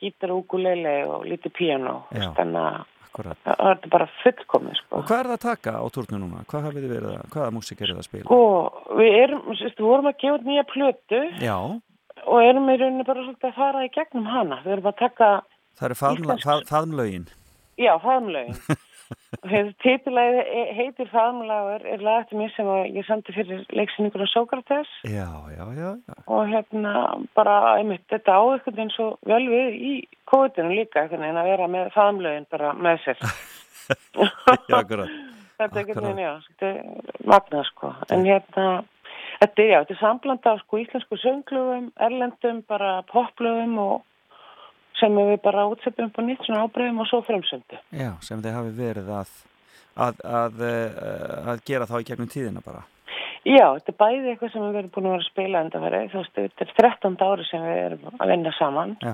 [0.01, 1.95] gítar, ukulele og lítið píano.
[2.15, 2.31] Já.
[2.38, 2.81] Þannig að
[3.11, 3.38] Akkurat.
[3.43, 4.97] það er bara fullkomið, sko.
[5.01, 6.43] Og hvað er það að taka á túrnu núna?
[6.47, 8.23] Hvað hafið þið verið að, hvaða músík er það að spila?
[8.29, 8.39] Sko,
[9.01, 11.57] við erum, sérst, við vorum að gefa nýja plötu Já,
[12.21, 14.61] og erum í rauninni bara svolítið að fara í gegnum hana.
[14.63, 15.29] Við erum að taka,
[15.79, 17.27] það eru faðmla, fað, faðmlögin.
[17.81, 18.55] já, faðmlögin.
[19.81, 20.43] Titilæði
[20.77, 25.65] heitir faðmlagur, er lag eftir mér sem ég samti fyrir leiksynningur á Sókrates Já, já,
[25.77, 26.15] já, já.
[26.27, 26.93] og hérna
[27.38, 29.93] bara, einmitt, þetta á einhvern veginn svo vel við í
[30.29, 33.25] kóðinu líka, veginn að vera með faðmlögin bara með sér.
[35.61, 35.91] Þetta er
[36.47, 36.79] þetta er
[37.27, 37.91] magnað, sko.
[38.13, 38.67] En hérna,
[39.41, 43.93] þetta er, já, þetta er sambland af, sko, íslensku sönglögum, erlendum, bara poplögum og
[45.02, 47.82] sem við bara útsettum upp á nýtt svona ábreyðum og svo fremsöndu.
[47.98, 49.36] Já, sem þið hafi verið að,
[50.07, 52.86] að, að, að, að gera þá í gegnum tíðina bara.
[53.41, 55.86] Já, þetta er bæði eitthvað sem við erum búin að vera að spila en það
[55.88, 59.14] verið, þetta er 13 ári sem við erum að vinna saman Já.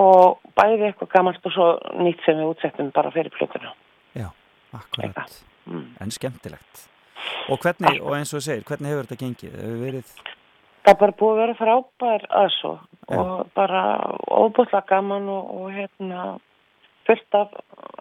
[0.00, 1.66] og bæði eitthvað gammalt og svo
[2.00, 3.74] nýtt sem við útsettum bara fyrir plötuna.
[4.16, 4.30] Já,
[4.78, 5.36] akkurat.
[5.68, 5.90] Mm.
[6.00, 6.86] En skemmtilegt.
[7.52, 9.58] Og hvernig, og eins og segir, hvernig hefur þetta gengið?
[9.60, 10.14] Hefur verið,
[10.82, 12.72] Það er bara búið að vera frábær að svo
[13.12, 13.82] og bara
[14.30, 16.22] óbúðlega gaman og, og hérna
[17.06, 17.52] fullt af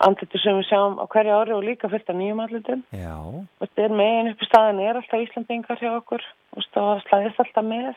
[0.06, 2.84] andlitur sem við sjáum á hverju ári og líka fullt af nýjum andlitum.
[2.94, 3.18] já,
[3.62, 6.26] Þetta er megin upp í staðin er alltaf Íslandingar hjá okkur
[6.56, 6.66] og
[7.08, 7.96] slæðist alltaf með.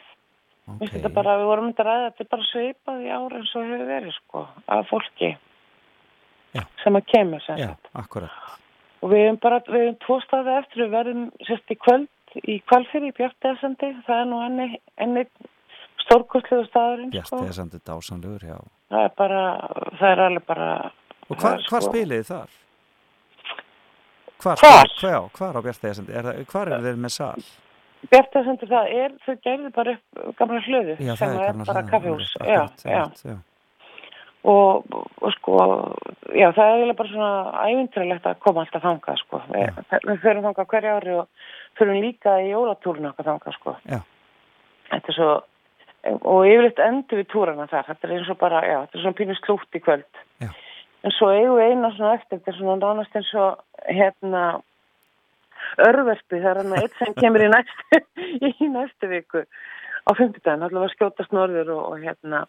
[0.64, 0.88] Okay.
[0.94, 3.66] Þetta bara, við vorum myndið að ræða, þetta er bara svipað í ári eins og
[3.68, 5.30] hefur verið sko, af fólki
[6.54, 6.62] Já.
[6.80, 7.70] sem að kemur sem já.
[9.04, 12.08] Og við hefum bara, við hefum tvo staði eftir, við verðum sérst í kvöld
[12.42, 14.68] í kvalfyrir í Bjartæðarsandi, það er nú enni,
[15.00, 15.24] enni
[16.04, 17.40] stórkostlegu staðurinn Bjart sko.
[17.44, 18.58] eða samt þetta ásanlegur, já.
[18.92, 19.42] Það er bara,
[20.00, 20.68] það er alveg bara...
[21.24, 22.60] Og hvar, er hvar sko- spilið þið þar?
[24.44, 24.60] Hvar?
[24.60, 24.90] Hvar?
[25.00, 26.18] Hvar, hvar á Bjartæðarsandi?
[26.18, 27.48] Er hvar eru þið með sal?
[28.12, 32.34] Bjartæðarsandi það er, þau gerðu bara upp gamla hlöðu Já, sem er er bara kaffihús.
[32.44, 33.04] Já, já.
[33.24, 33.36] já.
[34.44, 34.84] Og,
[35.24, 35.54] og sko,
[36.36, 39.40] já, það er eiginlega bara svona ævintrælegt að koma alltaf þangað, sko.
[39.54, 41.46] Við, við förum þangað hverja ári og
[41.80, 43.74] förum líka í jólatúrun okkar þangað, sko.
[43.88, 44.02] Já.
[44.90, 45.30] Þetta er svo,
[46.12, 47.88] og yfirleitt endur við túrana þar.
[47.88, 50.22] Þetta er eins og bara, já, þetta er svona pínu slútt í kvöld.
[50.44, 50.50] Já.
[51.04, 54.44] En svo eigum við eina svona eftir, þetta er svona nánast eins og, hérna,
[55.88, 58.02] örverfi, er hann eitt sem kemur í næstu,
[58.50, 59.44] í næstu viku
[60.04, 62.44] á fimmtudaginn, allavega skjótast norður og, og hérna,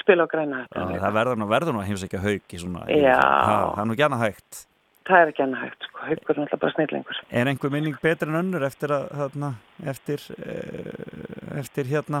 [0.00, 2.86] spila á græna Já, það verður nú, verður nú að heimsækja haug í svona...
[2.92, 3.16] Já.
[3.18, 4.64] Ha, það er nú gæna hægt.
[5.08, 6.00] Það er ekki annað hægt, sko.
[6.04, 7.20] Haukur er náttúrulega bara snillingur.
[7.40, 9.48] Er einhver minning betri en önnur eftir að, þarna,
[9.92, 12.20] eftir, eh, eftir hérna,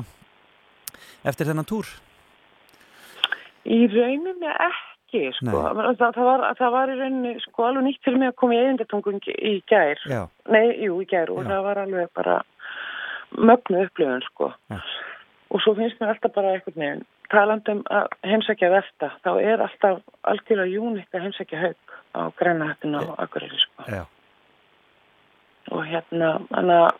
[1.28, 1.90] eftir þennan túr?
[3.68, 5.52] Í rauninni ekki, sko.
[5.52, 8.62] Það, það, var, það var í rauninni, sko, alveg nýtt fyrir mig að koma í
[8.62, 10.06] eigindatungun í gær.
[10.08, 10.22] Já.
[10.48, 12.40] Nei, jú, í gær og það var alveg bara
[13.36, 14.54] mögnu upplifun, sko.
[14.72, 14.80] Já.
[15.48, 20.02] Og svo finnst mér alltaf bara einhvern veginn, talandum að heimsækja velta, þá er alltaf
[20.28, 23.88] algjörlega júnikt að heimsækja haug á grænahattinu á Akureyri, sko.
[23.88, 24.04] Já.
[25.68, 26.92] og hérna, þannig að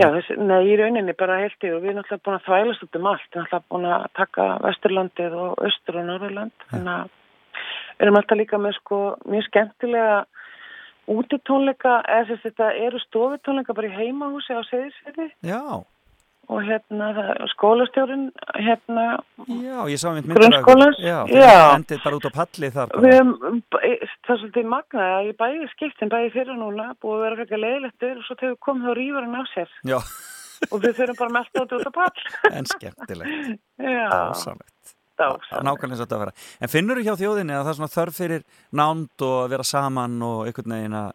[0.00, 2.84] já, þessi, nei, í rauninni bara heilt yfir og við erum alltaf búin að þvælast
[2.86, 6.92] út um allt við erum alltaf búin að taka Vesturlandið og Östur og Norðurland þannig
[6.94, 7.16] að
[7.62, 9.00] við erum alltaf líka með sko
[9.32, 10.18] mjög skemmtilega
[11.12, 15.62] útitónleika eða þess að þetta eru stofutónleika bara í heimahúsi á Seyðisfjörði Já.
[16.50, 18.24] Og hérna það, skólastjórin
[18.58, 19.04] hérna
[20.98, 22.94] Já, það endið bara út á palli þar.
[23.06, 27.40] höfum, það er svolítið magnað að ég bæði skiptin bæði fyrir núna, búið að vera
[27.40, 29.98] frekar leiðilegt og svo þegar komum þá rýfur hann á sér Já,
[30.70, 32.26] og við þurfum bara mest átt út á pall.
[32.58, 33.62] en skemmtilegt.
[33.78, 34.94] Dásamlegt.
[35.22, 36.36] Nákvæmlega svo þetta að vera.
[36.62, 38.46] En finnur þú hjá þjóðinni að það er svona þörf fyrir
[38.78, 41.10] nánd og að vera saman og einhvern veginn að,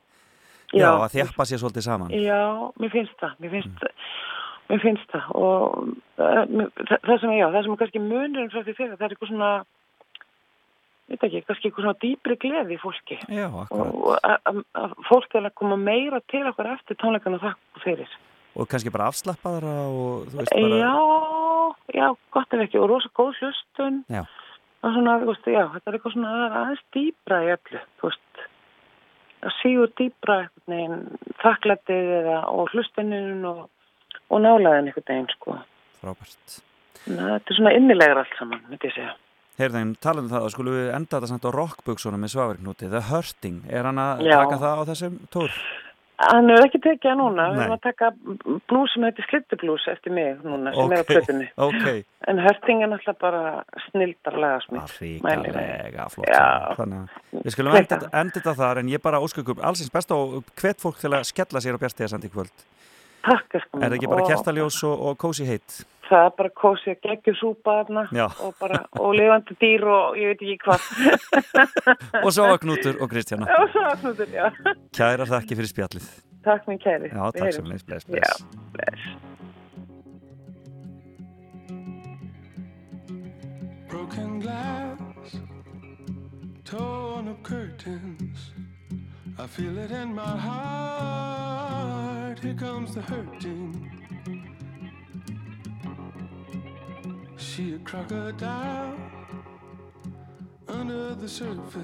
[0.77, 2.13] að þjappa sér svolítið saman?
[2.13, 2.39] já,
[2.79, 3.87] mér finnst það, mér finnst,
[4.69, 5.77] mér finnst það og
[6.19, 6.43] uh,
[6.83, 9.31] það, það sem, já, það sem er kannski munurinn frá því fyrir, það er eitthvað
[9.33, 9.51] svona,
[11.07, 13.19] veit ekki, kannski eitthvað svona dýpri gleði í fólki.
[13.31, 13.47] Já.
[13.47, 18.17] Og að- fólk er að koma meira til okkur eftir tónleikana þakku fyrir.
[18.57, 20.81] Og kannski bara afslappaðra og þú veist bara...
[20.81, 20.93] Já,
[21.99, 25.97] já, gott ef ekki og rosa góð hlustun og svona, þú veist, já, þetta er
[25.99, 28.43] eitthvað svona það er aðeins dýbra í öllu, þú veist
[29.47, 33.59] að sígur dýbra einhvern veginn þakklættið eða og hlustunin og,
[34.27, 35.57] og nálaðin einhvern veginn, sko
[36.01, 36.59] Frábært.
[37.07, 39.15] Ná, þetta er svona innilegar allt saman, myndi ég segja
[39.57, 43.63] Heyrðin, talandi um það, skulum við enda þetta samt á rockbuksunum með svaverknúti, The Hurting.
[43.73, 44.35] Er hann að Já.
[44.37, 45.55] taka það á þessum tór?
[46.17, 48.07] Hann hefur ekki tekið það núna, við erum að taka
[48.69, 51.49] blús sem heitir slittublús eftir mig núna, sem er á plötunni.
[51.65, 51.89] ok.
[52.29, 53.41] En hörting er náttúrulega bara
[53.87, 54.95] snildarlega smitt.
[55.01, 56.29] Ríkalega flott.
[56.29, 56.45] Já.
[56.45, 56.77] saman.
[56.79, 57.99] Þannig að við skulum enda,
[58.37, 61.77] þetta þar, en ég bara óskökum allsins best og hvet fólk til að skella sér
[61.77, 61.81] á
[62.33, 62.65] kvöld.
[63.27, 63.79] Takk, sko.
[63.81, 65.81] Er það ekki bara kertaljós og, og kósi heitt?
[66.07, 68.25] Það er bara kósi að geggjur súpa þarna Já.
[68.45, 70.81] og bara, og lifandi dýr og ég veit ekki hvað.
[72.25, 73.49] Og svo var Knútur og Kristjana.
[73.59, 74.47] og svo var Knútur, já.
[74.95, 76.07] Kæra þakki fyrir spjallið.
[76.47, 77.11] Takk minn kæri.
[77.11, 78.45] Já, takk sem leys, bless, Já, bless.
[78.77, 79.03] bless.
[83.91, 85.35] Broken glass,
[86.63, 88.51] torn up curtains.
[89.39, 92.39] I feel it in my heart.
[92.39, 93.91] Here comes the hurting.
[97.37, 98.97] She a crocodile
[100.67, 101.83] under the surface.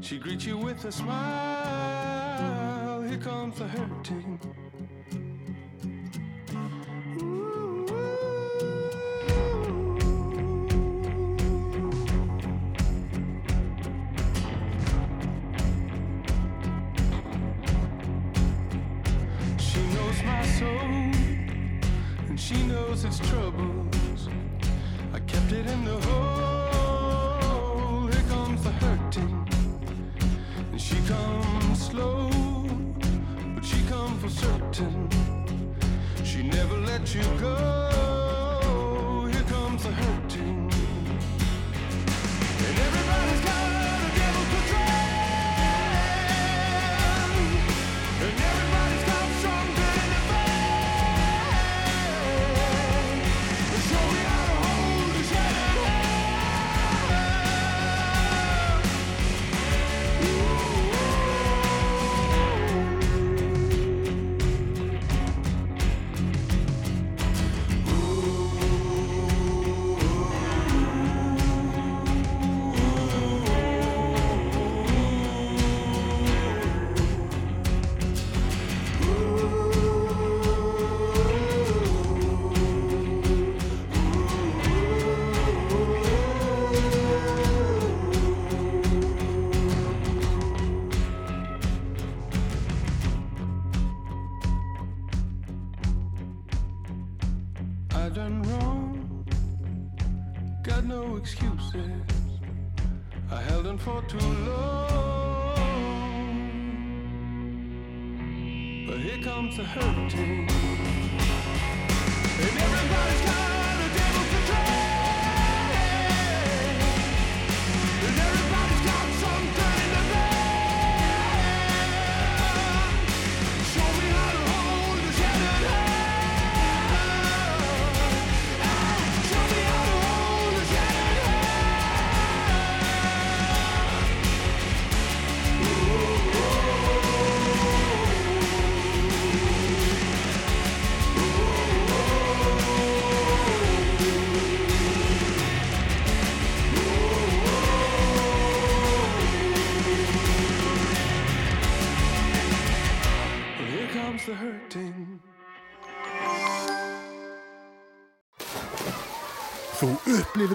[0.00, 3.02] She greets you with a smile.
[3.02, 4.40] Here comes the hurting.
[22.48, 24.28] She knows its troubles.
[25.12, 28.06] I kept it in the hole.
[28.06, 29.46] Here comes the hurting,
[30.70, 32.30] and she comes slow,
[33.54, 35.10] but she comes for certain.
[36.24, 38.07] She never let you go.
[101.28, 102.02] Excuses.
[103.30, 105.56] I held on for too long,
[108.86, 110.48] but here comes the hurting,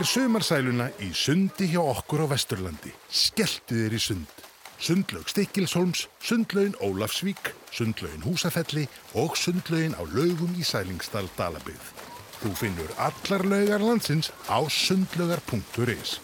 [0.03, 2.91] upplifir sömarsæluna í sundi hjá okkur á Vesturlandi.
[3.07, 4.27] Skelltu þér í sund.
[4.79, 11.93] Sundlaug Stikkilsholms, sundlaugin Ólafsvík, sundlaugin Húsafelli og sundlaugin á laugum í Sælingsdal Dalabygð.
[12.41, 16.19] Þú finnur allar laugar landsins á sundlaugar.is.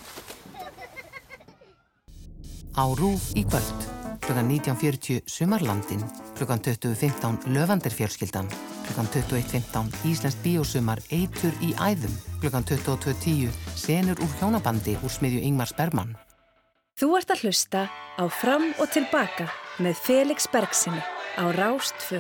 [2.76, 3.88] Á Rúf í kvöld,
[4.26, 6.04] klukkan 19.40 Sumarlandin,
[6.36, 8.52] klukkan 20.15 Löfandir fjölskyldan,
[8.90, 15.76] klukkan 21.15 Íslensk bíósumar Eitur í æðum, klukkan 22.10 Senur úr hjónabandi úr smiðju Ingmars
[15.78, 16.16] Bergmann.
[17.00, 17.86] Þú ert að hlusta
[18.20, 19.48] á Fram og Tilbaka
[19.80, 21.00] með Felix Bergsinni
[21.40, 22.20] á Rástfö.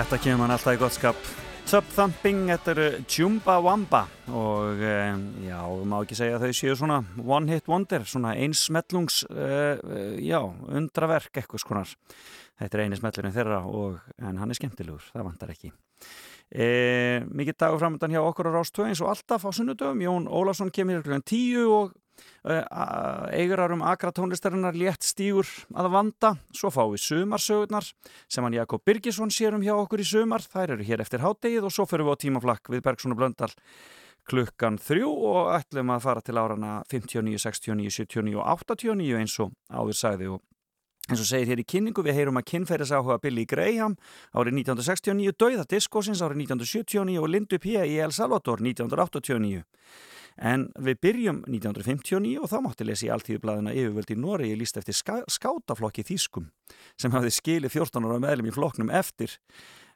[0.00, 1.18] Þetta kemur mann alltaf í gott skap.
[1.68, 3.98] Sub Thumping, þetta eru Chumba Wamba
[4.32, 8.32] og um, já, við má ekki segja að þau séu svona one hit wonder, svona
[8.40, 10.38] einsmellungs, uh, uh, já,
[10.72, 11.92] undraverk eitthvað skonar.
[12.62, 15.74] Þetta er eini smellurinn þeirra og, en hann er skemmtilegur, það vantar ekki.
[16.48, 16.70] E,
[17.28, 20.00] mikið dagur framöndan hjá okkur á Rástöð eins og alltaf á sunnudöfum.
[20.00, 21.20] Jón Ólafsson kemur kl.
[21.20, 21.92] 10 og
[22.44, 26.34] uh, eigurar um akra tónlistarinnar létt stígur að vanda.
[26.56, 27.88] Svo fáum við sumarsögurnar
[28.28, 30.44] sem hann Jakob Birgisson sér um hjá okkur í sumar.
[30.44, 33.52] Þær eru hér eftir háttegið og svo fyrir við á tímaflakk við Bergson og Blöndal
[34.30, 39.54] klukkan þrjú og ætlum að fara til árana 59, 69, 79 og 89 eins og
[39.72, 40.44] áður sagði og
[41.10, 43.96] eins og segir hér í kynningu, við heyrum að kynferðis áhuga Billy Graham
[44.30, 47.74] árið 1969, Dauða Diskosins árið 1979 og Lindu P.
[47.80, 49.64] í El Salvador 1989.
[50.40, 54.96] En við byrjum 1959 og þá mátti lesa í alltíðublaðina yfirvöldi í Noregi líst eftir
[54.96, 56.48] ská skátaflokki Þýskum
[56.96, 59.36] sem hafði skilið 14 ára meðlum í flokknum eftir.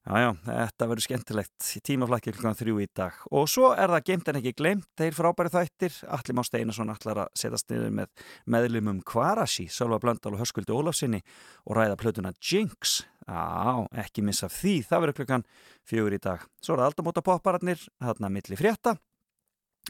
[0.05, 3.23] Jájá, þetta verður skemmtilegt í tímaflakki klukkan þrjú í dag.
[3.33, 5.97] Og svo er það geimt en ekki glemt, þeir frábæri þættir.
[6.13, 11.23] Allir Má Steinarsson allar að setjast niður með meðlumum Kvarashi, Sölva Blöndal og Höskuldi Ólafsinni
[11.65, 12.99] og ræða plötuna Jinx.
[13.25, 15.49] Já, ekki missa því, það verður klukkan
[15.89, 16.45] fjögur í dag.
[16.61, 18.99] Svo er það aldamóta poppararnir, þarna milli frétta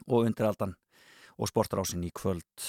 [0.07, 0.77] og undiraldan
[1.39, 2.69] og sportarásin í kvöld.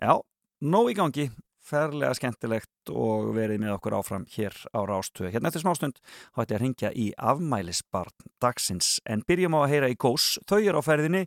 [0.00, 0.18] Já,
[0.60, 1.28] nóg í gangi
[1.64, 5.30] ferlega skemmtilegt og verið með okkur áfram hér á Rástöðu.
[5.32, 6.00] Hérna eftir smástund
[6.36, 10.34] hætti að ringja í afmælisbarn dagsins en byrjum á að heyra í Gós.
[10.44, 11.24] Þau eru á ferðinni,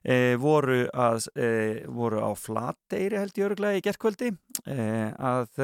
[0.00, 1.50] e, voru, að, e,
[1.92, 4.32] voru á Flateiri held ég öruglega í gerðkvöldi
[4.66, 5.60] að,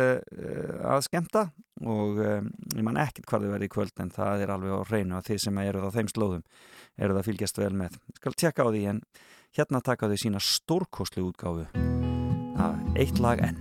[0.87, 1.49] að skemmta
[1.83, 5.19] og ég man ekkert hvað þau verið í kvöld en það er alveg á reynu
[5.19, 6.45] að þið sem eru á þeim slóðum
[7.03, 7.99] eru það fylgjast vel með.
[8.21, 9.03] Skal tjekka á því en
[9.57, 11.67] hérna taka þau sína stórkoslu útgáfu.
[12.93, 13.59] Eitt lag enn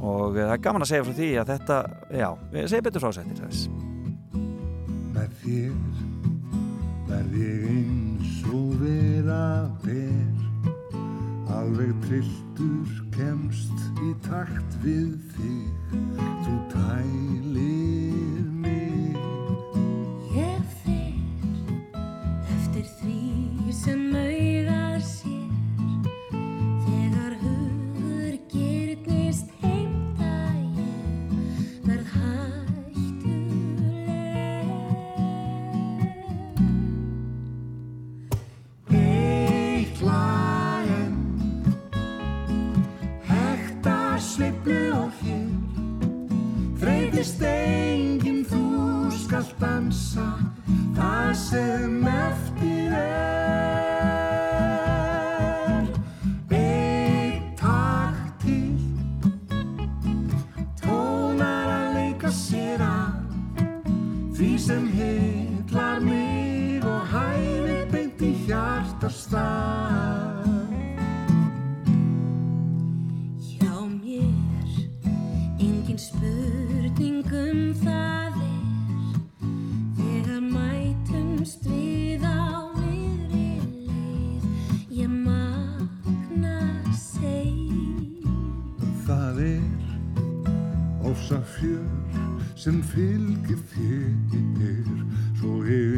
[0.00, 1.78] og það er gaman að segja frá því að þetta,
[2.16, 2.28] já,
[2.72, 3.60] segjum betur frásættir þess.
[5.14, 5.74] Með þér
[7.10, 9.44] verð ég eins og vera
[9.84, 15.96] ber alveg trilltur kemst í takt við þig.
[16.44, 19.18] Þú tælir mig.
[20.32, 21.18] Ég fer
[22.56, 25.39] eftir því sem auðar sér
[47.20, 48.60] Þreytist enginn þú
[49.12, 50.24] skalt dansa
[50.96, 53.89] Það sem eftir er
[92.60, 94.88] sem fylgir þér
[95.38, 95.89] svo ef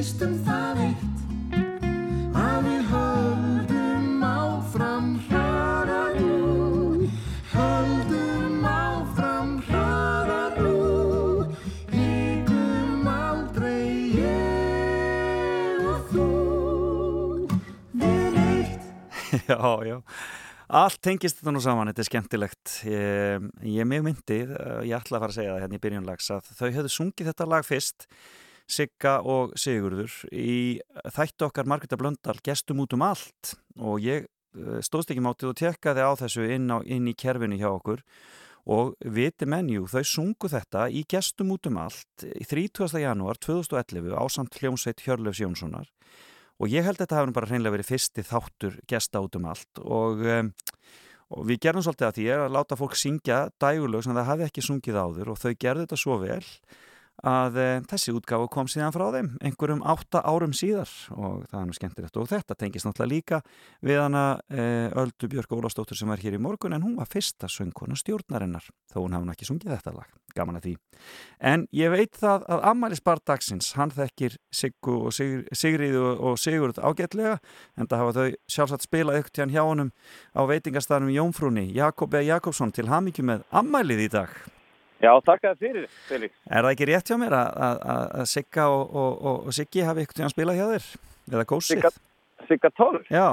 [0.00, 1.56] snýst um það eitt
[2.40, 7.08] að við höldum áfram hraða nú
[7.50, 10.72] höldum áfram hraða nú
[11.92, 13.84] líkum aldrei
[14.16, 16.32] ég og þú.
[18.00, 18.90] Við eitt.
[19.52, 20.00] Já, já.
[20.80, 22.76] Allt tengist þetta nú saman, þetta er skemmtilegt.
[22.88, 26.36] Ég, ég mig myndi, eh, ég ætla að fara að segja það hérna í byrjunlags,
[26.38, 28.08] að þau höfðu sungið þetta lag fyrst
[28.70, 30.80] Sigga og Sigurður, í
[31.10, 33.54] þættu okkar Margreta Blöndal, gestum út um allt.
[33.78, 37.58] Og ég eh, stóðst ekki mátið og tekkaði á þessu inn, á, inn í kerfinu
[37.60, 38.04] hjá okkur.
[38.70, 43.00] Og viti menjú, þau sungu þetta í gestum út um allt í 30.
[43.02, 45.88] janúar 2011 á samt hljómsveit Hjörlefs Jónssonar.
[46.60, 49.80] Og ég held að þetta hafi bara hreinlega verið fyrsti þáttur gesta út um allt.
[49.80, 50.52] Og, um,
[51.32, 54.66] og við gerðum svolítið að því að láta fólk syngja dægulög sem það hafi ekki
[54.66, 56.44] sungið áður og þau gerðu þetta svo vel
[57.26, 61.66] að e, þessi útgáfu kom síðan frá þeim einhverjum átta árum síðar og það er
[61.68, 62.18] nú skemmtilegt.
[62.20, 63.40] Og þetta tengist náttúrulega líka
[63.84, 64.66] við hana e,
[65.00, 69.00] Öldu Björg Ólafsdóttur sem var hér í morgun en hún var fyrsta söngkona stjórnarinnar þó
[69.02, 70.74] hún hafði ekki sungið þetta lag, gaman að því.
[71.52, 76.80] En ég veit það að Amalis Bardagsins, hann þekkir Siggu og Sig, Sigriðu og Sigurð
[76.80, 77.38] ágætlega
[77.76, 79.92] en það hafa þau sjálfsagt spilað ykkur tján hjá honum
[80.36, 82.24] á veitingastaðnum Jónfrúni Jakob E.
[82.28, 84.40] Jakobsson til hamingi með Amalið í dag
[85.00, 86.34] Já, takk að fyrir, Felix.
[86.50, 90.18] Er það ekki rétt hjá mér að, Sigga og, og, og, og Siggi hafi ykkur
[90.18, 90.88] tíma að spila hjá þér?
[91.30, 91.78] Eða gósið?
[91.78, 91.92] Sigga,
[92.50, 93.06] Sigga Tólf?
[93.08, 93.28] Já.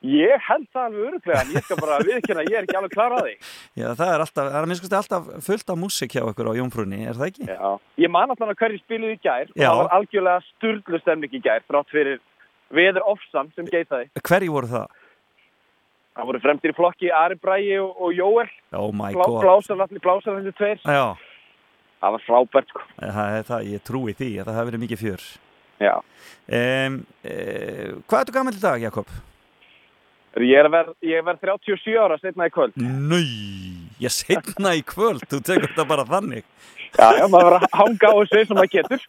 [0.00, 3.16] Ég held það alveg öruglega, en ég skal bara viðkynna, ég er ekki alveg klar
[3.16, 3.34] að því.
[3.80, 7.02] Já, það er alltaf, það er minnst alltaf fullt af músik hjá ykkur á Jónfrúni,
[7.04, 7.48] er það ekki?
[7.48, 7.68] Já.
[8.04, 9.68] Ég man alltaf hverju spiluð í gær, og Já.
[9.68, 12.20] það var algjörlega sturglu stemning í gær, þrátt fyrir
[12.76, 14.08] veður ofsam sem geit það.
[14.24, 14.99] Hverju voru það?
[16.18, 19.40] Það voru fremtir í flokki Ari Bræi og, og Jóel, Oh my Blá, god.
[19.44, 20.80] blásarallir, blásarallir tveir.
[20.82, 21.14] Já.
[22.00, 22.84] Það var frábært, sko.
[22.98, 25.26] Það, ég trúi því að það hafi verið mikið fjör.
[25.80, 25.94] Já.
[26.50, 27.34] Um, e,
[28.08, 29.12] hvað ertu gammal í dag, Jakob?
[30.40, 32.76] Ég er að verð, ég er verð 37 ára setna í kvöld.
[32.78, 33.24] Nei,
[34.02, 36.46] ég setna í kvöld, þú tekur þetta bara þannig.
[36.96, 39.04] Já, já, maður verður að hanga á þessu sem maður getur.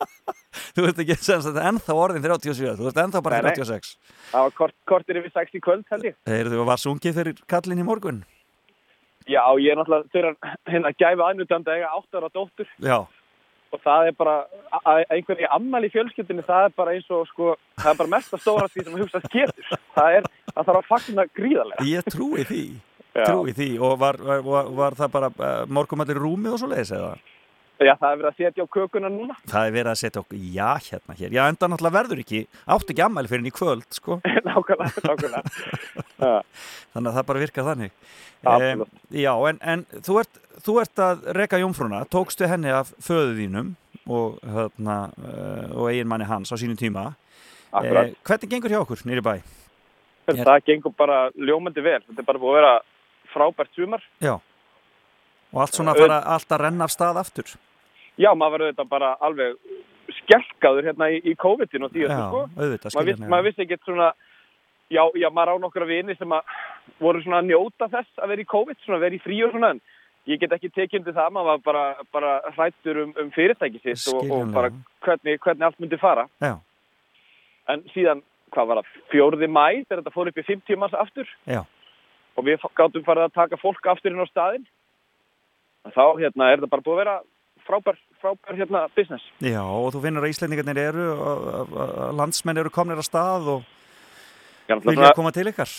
[0.75, 3.55] Þú ert ekki sem sagt ennþá orðin 37, þú ert ennþá bara Nei, nei.
[3.61, 3.95] 36.
[4.31, 6.19] Það var kort, kortir yfir 6 í kvöld, held ég.
[6.29, 8.21] Þegar þú var sungið fyrir kallin í morgun.
[9.29, 10.37] Já, ég er náttúrulega fyrir
[10.69, 12.97] hérna að gæfa aðnutandi að eiga 8 ára dóttur Já,
[13.71, 14.35] og það er bara,
[14.75, 18.13] að að einhverju ammali í fjölskyldinni, það er bara eins og sko, það er bara
[18.13, 19.69] mest að stóra því sem hugsast getur.
[19.95, 21.85] Það er, það þarf að fagna gríðarlega.
[21.87, 22.63] ég trúi því.
[23.11, 26.93] Trúi því og var, var, var, var það bara uh, morgumallir rúmið og svo leiðis
[26.95, 27.13] eða?
[27.81, 29.35] Já, það er verið að setja á kökuna núna.
[29.49, 31.31] Það er verið að setja okkur, já, hérna hér.
[31.33, 32.41] Já, enda náttúrulega verður ekki,
[32.75, 34.17] átt ekki ammæli fyrir henni í kvöld, sko.
[34.47, 36.33] nákvæmlega, nákvæmlega.
[36.93, 37.95] Þannig að það bara virkar þannig.
[38.41, 39.01] Absolutt.
[39.13, 43.73] já, en, en þú, ert, þú ert að reka jómfrúna, tókstu henni af föðu þínum
[44.09, 47.11] og, hérna, uh, og eiginmanni hans á sínum tíma.
[47.71, 48.13] Akkurat.
[48.27, 49.35] hvernig gengur hjá okkur nýri bæ?
[50.27, 52.01] Það gengur bara ljómandi vel.
[52.03, 52.73] Þetta er bara búið að vera
[53.31, 54.03] frábært sumar.
[54.21, 54.35] Já.
[55.51, 57.53] Og allt svona að fara allt að renna af stað aftur.
[58.21, 59.55] Já, maður verður þetta bara alveg
[60.21, 62.43] skelkaður hérna í, í COVID-19 og því Já, sko.
[62.57, 64.09] auðvitað, Maður maður vissi ekki svona,
[64.91, 66.53] já, já, maður á nokkra vini sem að
[67.01, 69.53] voru svona að njóta þess að vera í COVID, svona að vera í frí og
[69.55, 69.81] svona, en
[70.29, 74.03] ég get ekki tekið undir það, maður var bara, bara hrættur um, um fyrirtæki sitt
[74.13, 74.73] og, og bara
[75.05, 76.27] hvernig, hvernig allt myndi fara.
[76.43, 76.53] Já.
[77.71, 78.21] En síðan,
[78.53, 81.63] hvað var það, fjórði mæ, þegar þetta fór upp í 50 manns aftur Já.
[82.35, 84.67] og við gáttum farið að taka fólk aftur inn á staðinn.
[85.81, 87.15] Þá, hérna, er þetta bara búið að vera
[87.65, 89.23] frábær, frábær, hérna, business.
[89.43, 91.75] Já, og þú finnur að Íslendingarnir eru, og
[92.19, 93.67] landsmenn eru komnir að stað og
[94.69, 95.71] Já, vilja koma til ykkar.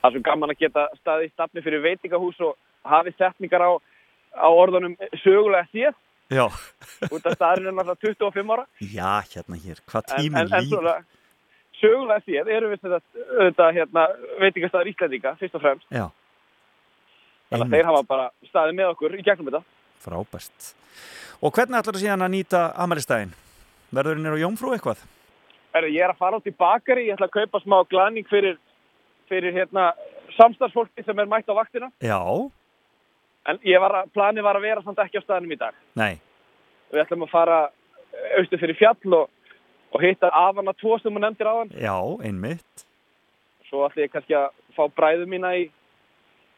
[0.00, 2.56] það er svo gaman að geta staðið í stafni fyrir veitingahús og
[2.88, 3.70] hafið setningar á,
[4.40, 5.94] á orðunum sögulega séð
[6.30, 6.46] Já.
[7.10, 11.04] út af staðurinn er náttúrulega 25 ára Já, hérna hér, hvað en líf.
[11.80, 13.00] sögulega séð erum við þetta,
[13.42, 14.06] þetta hérna,
[14.40, 16.06] veitingastæður Íslandinga fyrst og fremst Já.
[17.50, 19.62] þannig að þeir hafa bara staðið með okkur í gegnum þetta
[20.00, 20.70] Frábært.
[21.40, 23.32] Og hvernig ætlar þú síðan að nýta amalistæðin?
[23.96, 25.00] Verður henni á Jómfrú eitthvað?
[25.74, 28.56] er, ég er að fara út í bakari ég ætla að kaupa smá glaning fyrir,
[29.30, 29.90] fyrir hérna,
[30.36, 32.20] samstarfsfólki sem er mætt á vaktina Já.
[33.50, 36.20] en var að, plani var að vera samt ekki á staðinum í dag Nei.
[36.92, 37.60] við ætlum að fara
[38.38, 39.28] austur fyrir fjall og,
[39.94, 41.96] og hitta afana tvo sem hún nefndir á hann Já,
[42.26, 42.86] einmitt.
[43.68, 45.68] svo ætlum ég kannski að fá bræðu mína í,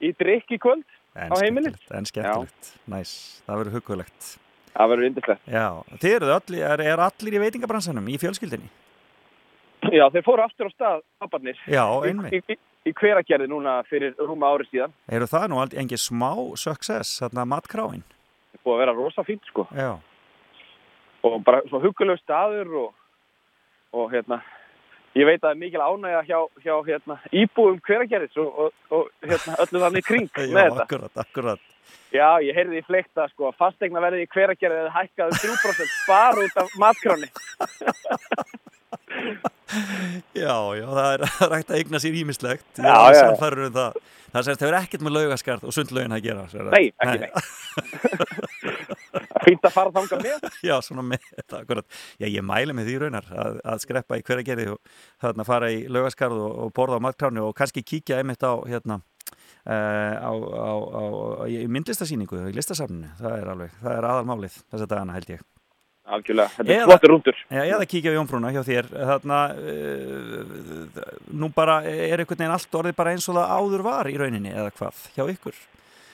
[0.01, 2.71] í drikk í kvöld En á heimilið En skemmtilegt.
[2.89, 3.11] Næs.
[3.45, 4.29] Það verður hugulegt.
[4.77, 5.67] Það verður yndislegt Já.
[6.03, 8.71] Þið eruð allir, er, er allir í veitingabransanum í fjölskyldinni?
[9.93, 12.33] já þeir fóru aftur á stað papparnir Já, einmitt.
[12.39, 16.31] í, í, í hveragerði núna fyrir rúma ári síðan Eru það nú aldrei engin smá
[16.57, 18.05] success, þarna matkráin?
[18.55, 19.97] það búið að vera rosa fínt sko Já.
[21.27, 22.93] og bara svo hugulegu staður og,
[23.99, 24.39] og hérna
[25.19, 29.29] ég veit að það er mikil ánægja hjá, hjá hérna, íbúum hveragerðis og, og, og
[29.29, 31.69] hérna, öllu þannig kring Já, akkurat, akkurat.
[32.13, 36.45] Já, ég heyrði í fleikta sko að fastegna verði í hveragerði eða hækkaði 3% bara
[36.45, 37.29] út af matkráni.
[40.37, 42.67] Já, já, það er það er hægt að eigna sér ímislegt.
[42.77, 43.29] Já, já, já.
[43.33, 44.01] Um það.
[44.33, 46.45] Það sérst, hefur ekkert með laugaskarð og sundlaugin að gera.
[46.53, 46.73] sér það.
[46.77, 47.27] Nei, ekki
[49.43, 50.49] Fínt að fara þangað með.
[50.69, 51.85] Já, svona með þetta.
[52.21, 54.93] Já, ég mæli með því raunar að, að skreppa í hverja gerði og
[55.23, 59.01] þarna fara í laugaskarð og, og borða á matkránu og kannski kíkja einmitt á, hérna,
[59.67, 61.03] uh, á, á, á,
[61.51, 63.11] í myndlistasýningu í listasafninu.
[63.21, 65.49] Það er alveg, það er aðalmálið þessa dagana held ég.
[66.13, 67.37] Algjörlega, þetta er flottur rúndur.
[67.47, 72.81] Já, eða kíkja á Jónfrúna hjá þér þarna, uh, nú bara er einhvern veginn allt
[72.81, 75.63] orðið bara eins og það áður var í rauninni eða hvað, hjá ykkur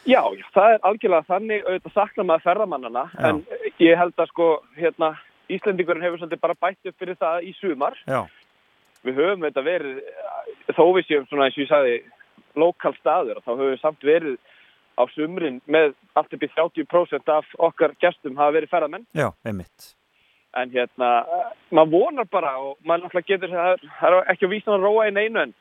[0.09, 0.23] Já,
[0.55, 3.29] það er algjörlega þannig auðvitað sakna maður ferðamannana Já.
[3.29, 3.41] en
[3.85, 5.15] ég held að sko, hérna,
[5.49, 7.97] Íslendingurinn hefur svolítið bara bætt upp fyrir það í sumar.
[8.09, 8.23] Já,
[9.07, 10.01] Við höfum þetta verið,
[10.75, 11.99] þó við séum svona eins og ég sagði,
[12.59, 14.35] lokal staður, þá höfum við samt verið
[14.99, 19.07] á sumrin með allt upp í 30% af okkar gestum hafa verið ferðamenn.
[19.15, 19.95] já, einmitt
[20.57, 21.09] En hérna,
[21.71, 24.87] maður vonar bara og maður náttúrulega getur, það er, það er ekki að vísa að
[24.87, 25.53] róa í neinu en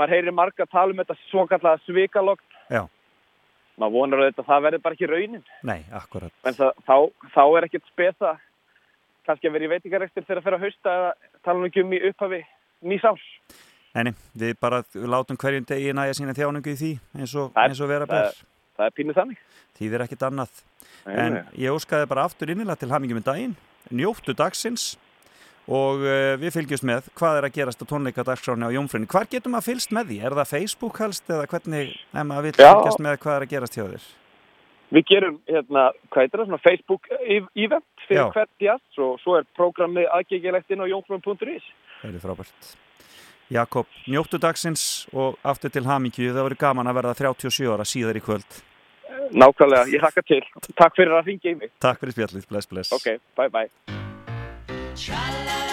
[0.00, 2.42] maður heyrir marga tala um þetta svo kallega svikalogn.
[2.72, 2.82] Já.
[3.80, 5.42] Maður vonar að það verður bara ekki raunin.
[5.64, 6.32] Nei, akkurat.
[6.44, 6.96] En það, þá,
[7.34, 8.32] þá er ekkert spesa.
[9.26, 11.10] Kannski að vera í veitingarekstur þegar að fyrir að hausta eða
[11.46, 12.40] tala nú ekki um í upphafi
[12.90, 13.26] nýs árs.
[13.94, 17.64] Nei, nei, við bara látum hverjum degi næja sína þjáningu í því eins og, Það
[17.72, 18.28] eins og vera það ber.
[18.30, 18.46] er-
[18.80, 19.40] Það er pínuð þannig.
[19.80, 20.60] Þýðir ekkit annað.
[21.06, 23.56] Nei, En ég óskaði bara aftur innilega til hamingi með daginn.
[23.92, 24.96] Njóttu dagsins
[25.70, 29.28] Og uh, við fylgjumst með hvað er að gerast á tónleika dagskráni á Jónfrunni Hvar
[29.30, 30.16] getum maður fylgst með því?
[30.26, 32.70] Er það Facebook helst eða hvernig ef maður vil Já.
[32.72, 34.08] fylgjast með hvað er að gerast hjá þér?
[34.90, 38.30] Við gerum, hérna, hvað heitir það, svona Facebook ev- event fyrir Já.
[38.34, 41.68] hvert jazz og svo er prógramið aðgengilegt inn á jónflum.is.
[42.00, 42.72] Það er frábært
[43.50, 48.18] Jakob, njóttu dagsins og aftur til hamingju Það verður gaman að verða 37 ára síðar
[48.18, 48.60] í kvöld
[49.30, 50.42] Nákvæmlega, ég hlakka til.
[50.74, 51.70] Takk fyrir að ringja í mig.
[51.82, 53.99] Takk fyrir spjallið, bless bless Ok, bye bye.
[55.00, 55.69] cha-la-la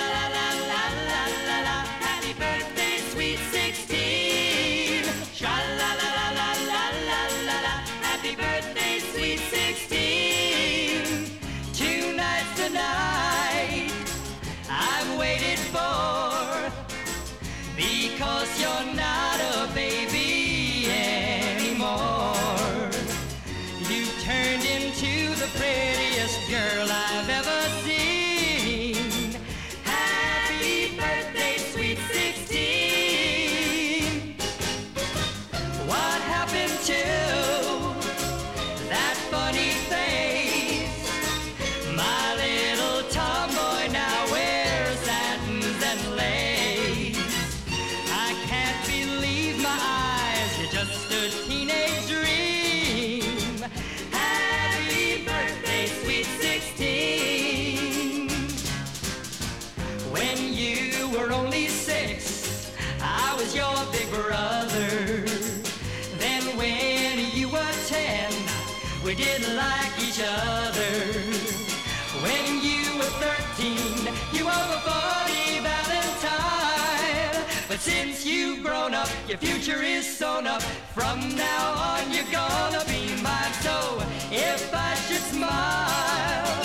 [79.42, 80.62] your future is sewn up.
[80.62, 83.54] From now on, you're gonna be mine.
[83.62, 84.02] So
[84.32, 86.56] if I should smile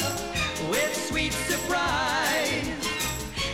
[0.70, 2.68] with sweet surprise,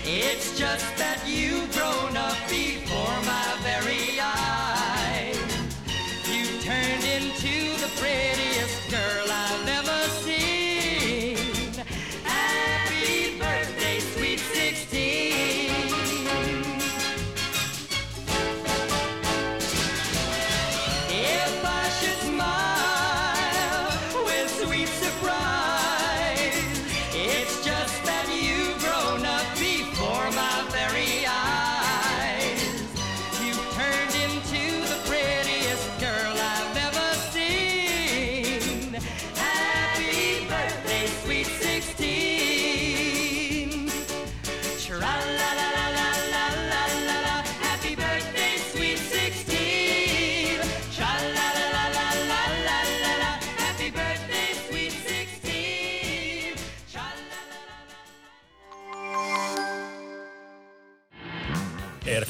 [0.04, 4.17] it's just that you've grown up before my very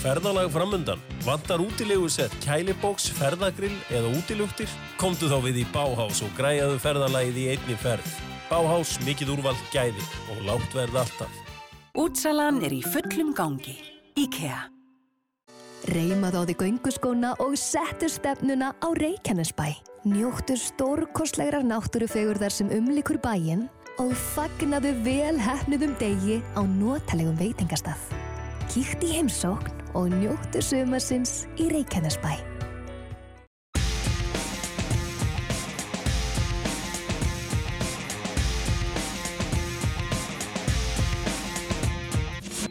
[0.08, 1.00] ferðalag framundan?
[1.26, 4.70] Vantar útilegusett, kælibóks, ferðagrill eða útiluktir?
[4.96, 8.08] Komdu þá við í Báhás og græjaðu ferðalagið í einni ferð.
[8.48, 11.34] Báhás, mikið úrvald gæði og lágt verð alltaf.
[11.98, 13.76] Útsalan er í fullum gangi.
[14.16, 14.62] IKEA.
[15.92, 19.74] Reymaðu á því gönguskóna og settu stefnuna á Reykjanesbæ.
[20.08, 23.66] Njóttu stórkostlegrar náttúrufegurðar sem umlikur bæinn
[24.00, 28.17] og fagnaðu vel hefnuðum degi á notalegum veitingastað.
[28.78, 32.30] Kíkt í heimsókn og njóttu sumarsins í Reykjanesbæ.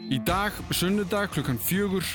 [0.08, 2.06] Í dag, sunnudag, klukkan fjögur,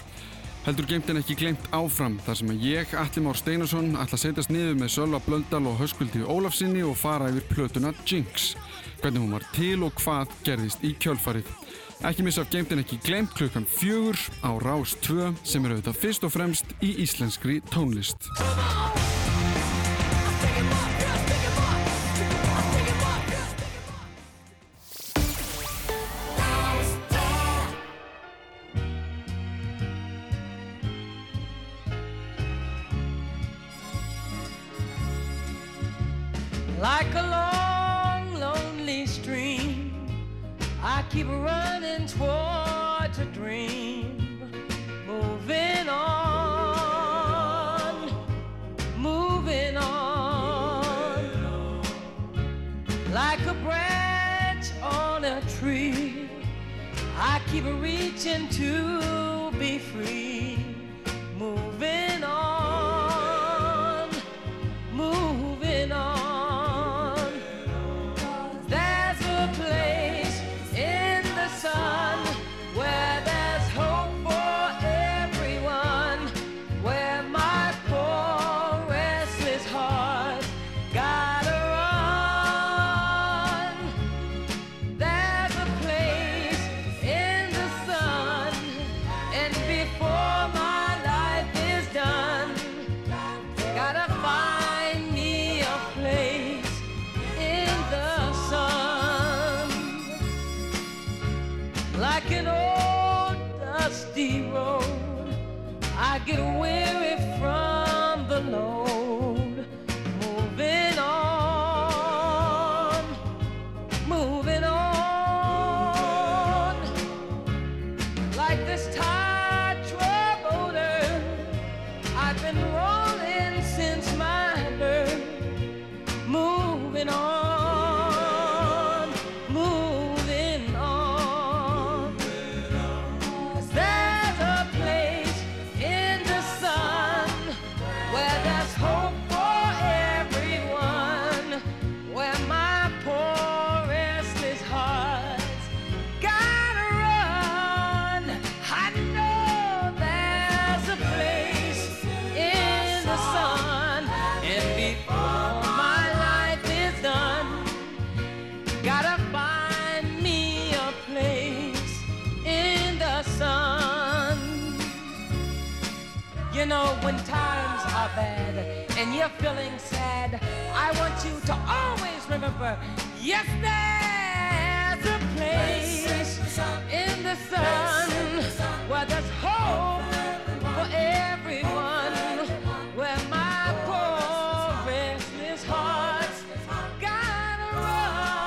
[0.66, 4.56] heldur geimtin ekki glemt áfram þar sem að ég, Alli Már Steinarsson, ætla að setjast
[4.56, 8.56] niður með Sölva Blöndal og Höskuldi Ólafsinni og fara yfir plötuna Jinx.
[9.04, 11.54] Hvernig hún var til og hvað gerðist í kjölfarið.
[12.02, 16.28] Ekki missa af geimtin ekki glemt klukkan fjögur á Rás 2 sem er auðvitað fyrst
[16.28, 18.32] og fremst í íslenskri tónlist.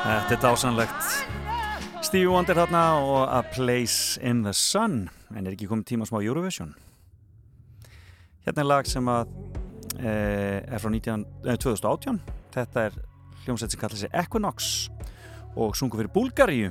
[0.06, 1.06] Þetta er dásanlegt.
[2.06, 5.08] Stevie Wonder þarna og A Place in the Sun.
[5.34, 6.76] En er ekki komið tíma smá Eurovision?
[8.46, 9.32] Hérna er lag sem að
[9.98, 10.12] e,
[10.62, 12.20] er frá 19, eh, 2018.
[12.54, 13.00] Þetta er
[13.42, 14.68] hljómsveit sem kallar sig Equinox
[15.58, 16.70] og sungu fyrir Búlgaríu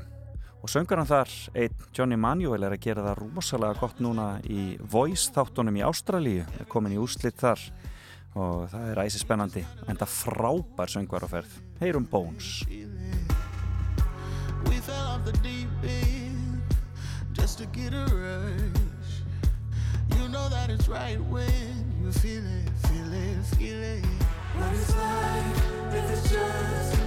[0.61, 4.77] og söngur hann þar einn Johnny Manuel er að gera það rosalega gott núna í
[4.79, 7.59] Voice þáttunum í Ástralíu er komin í úrslit þar
[8.35, 12.63] og það er æsi spennandi en það frábær söngvar á ferð Heyrum Bones
[14.65, 16.61] We fell off the deep end
[17.33, 19.21] just to get a rush.
[20.17, 24.05] You know that it's right when you feel it, feel it, feel it.
[24.55, 27.04] What is life if it's just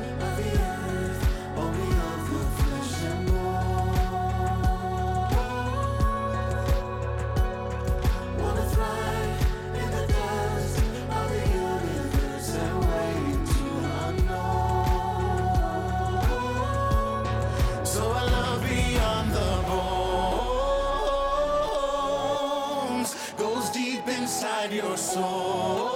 [24.39, 25.91] inside your soul.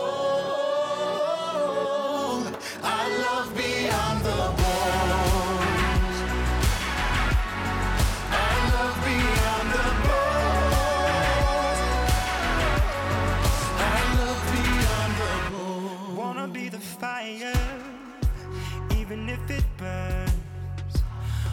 [2.82, 6.16] I love beyond the bones.
[8.32, 11.78] I love beyond the bones.
[13.78, 16.18] I love beyond the bones.
[16.18, 17.62] Wanna be the fire,
[18.98, 20.94] even if it burns.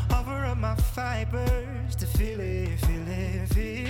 [0.10, 3.89] Offer up my fibers to feel it, feel it, feel it.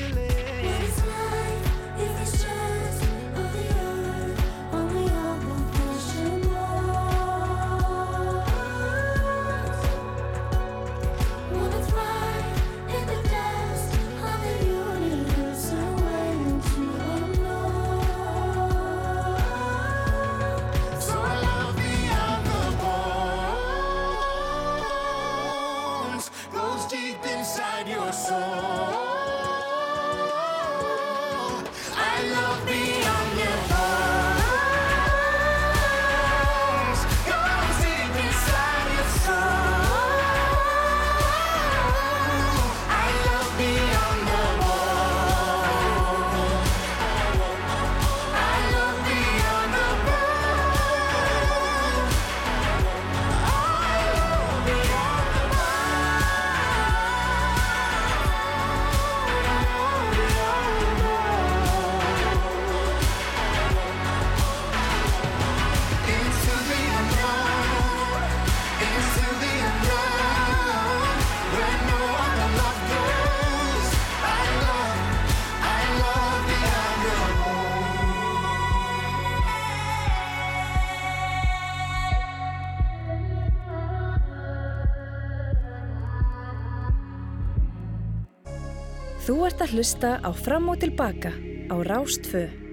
[89.70, 91.30] Að hlusta á Fram og Tilbaka
[91.70, 92.69] á Rástfö.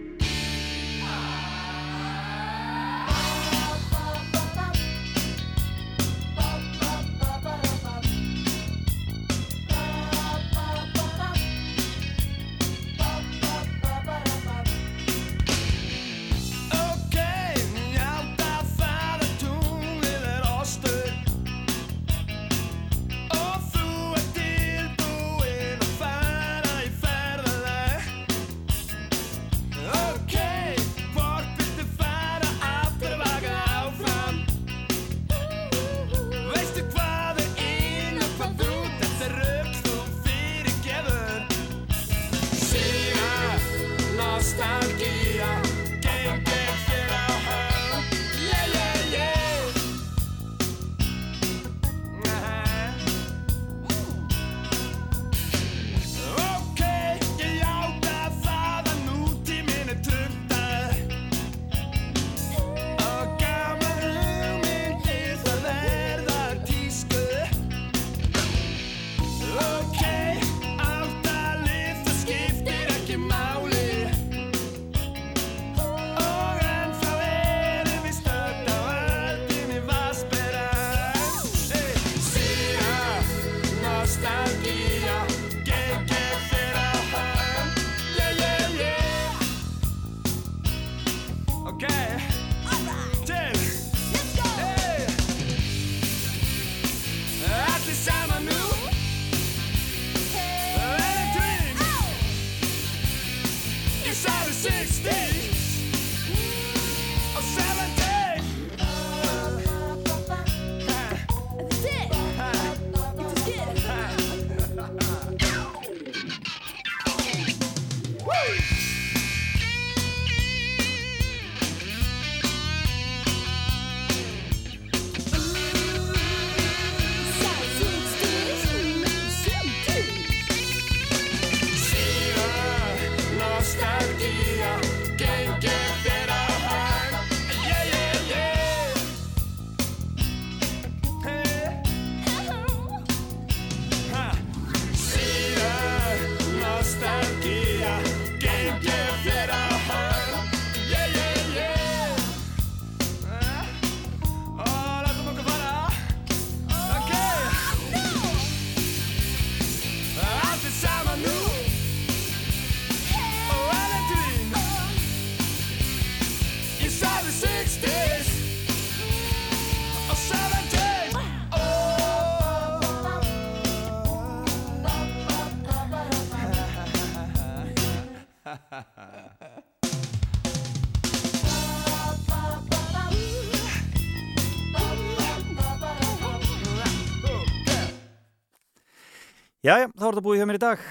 [189.67, 190.83] Jæja, þá er þetta búið hjá mér í dag.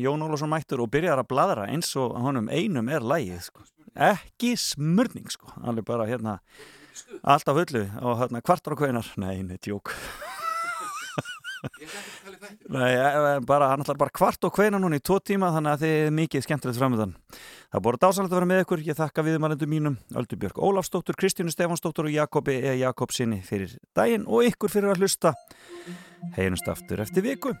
[0.00, 3.64] Jón Ólafsson mættur og byrjar að bladra eins og honum einum er lægið, sko.
[3.92, 5.50] Ekki smörning, sko.
[5.60, 6.38] Alveg bara hérna,
[7.20, 9.10] allt af hullu og hérna kvartar og kveinar.
[9.20, 9.92] Nei, nei, djók.
[12.72, 12.94] Nei,
[13.44, 16.16] bara, hann ætlar bara kvart og kveina núna í tvo tíma þannig að þið er
[16.22, 17.14] mikið skemmtilegt framöndan.
[17.28, 18.86] Það er búið dásanlegt að vera með ykkur.
[18.88, 22.74] Ég þakka viðmælendum mínum, Öldu Björk Ólafsdóttur, Kristínu Stefansdóttur og Jakobi E.
[22.80, 25.36] Jakobsinni fyrir daginn og ykkur fyrir að hlusta.
[26.38, 27.52] Heyrumst aftur eftir viku.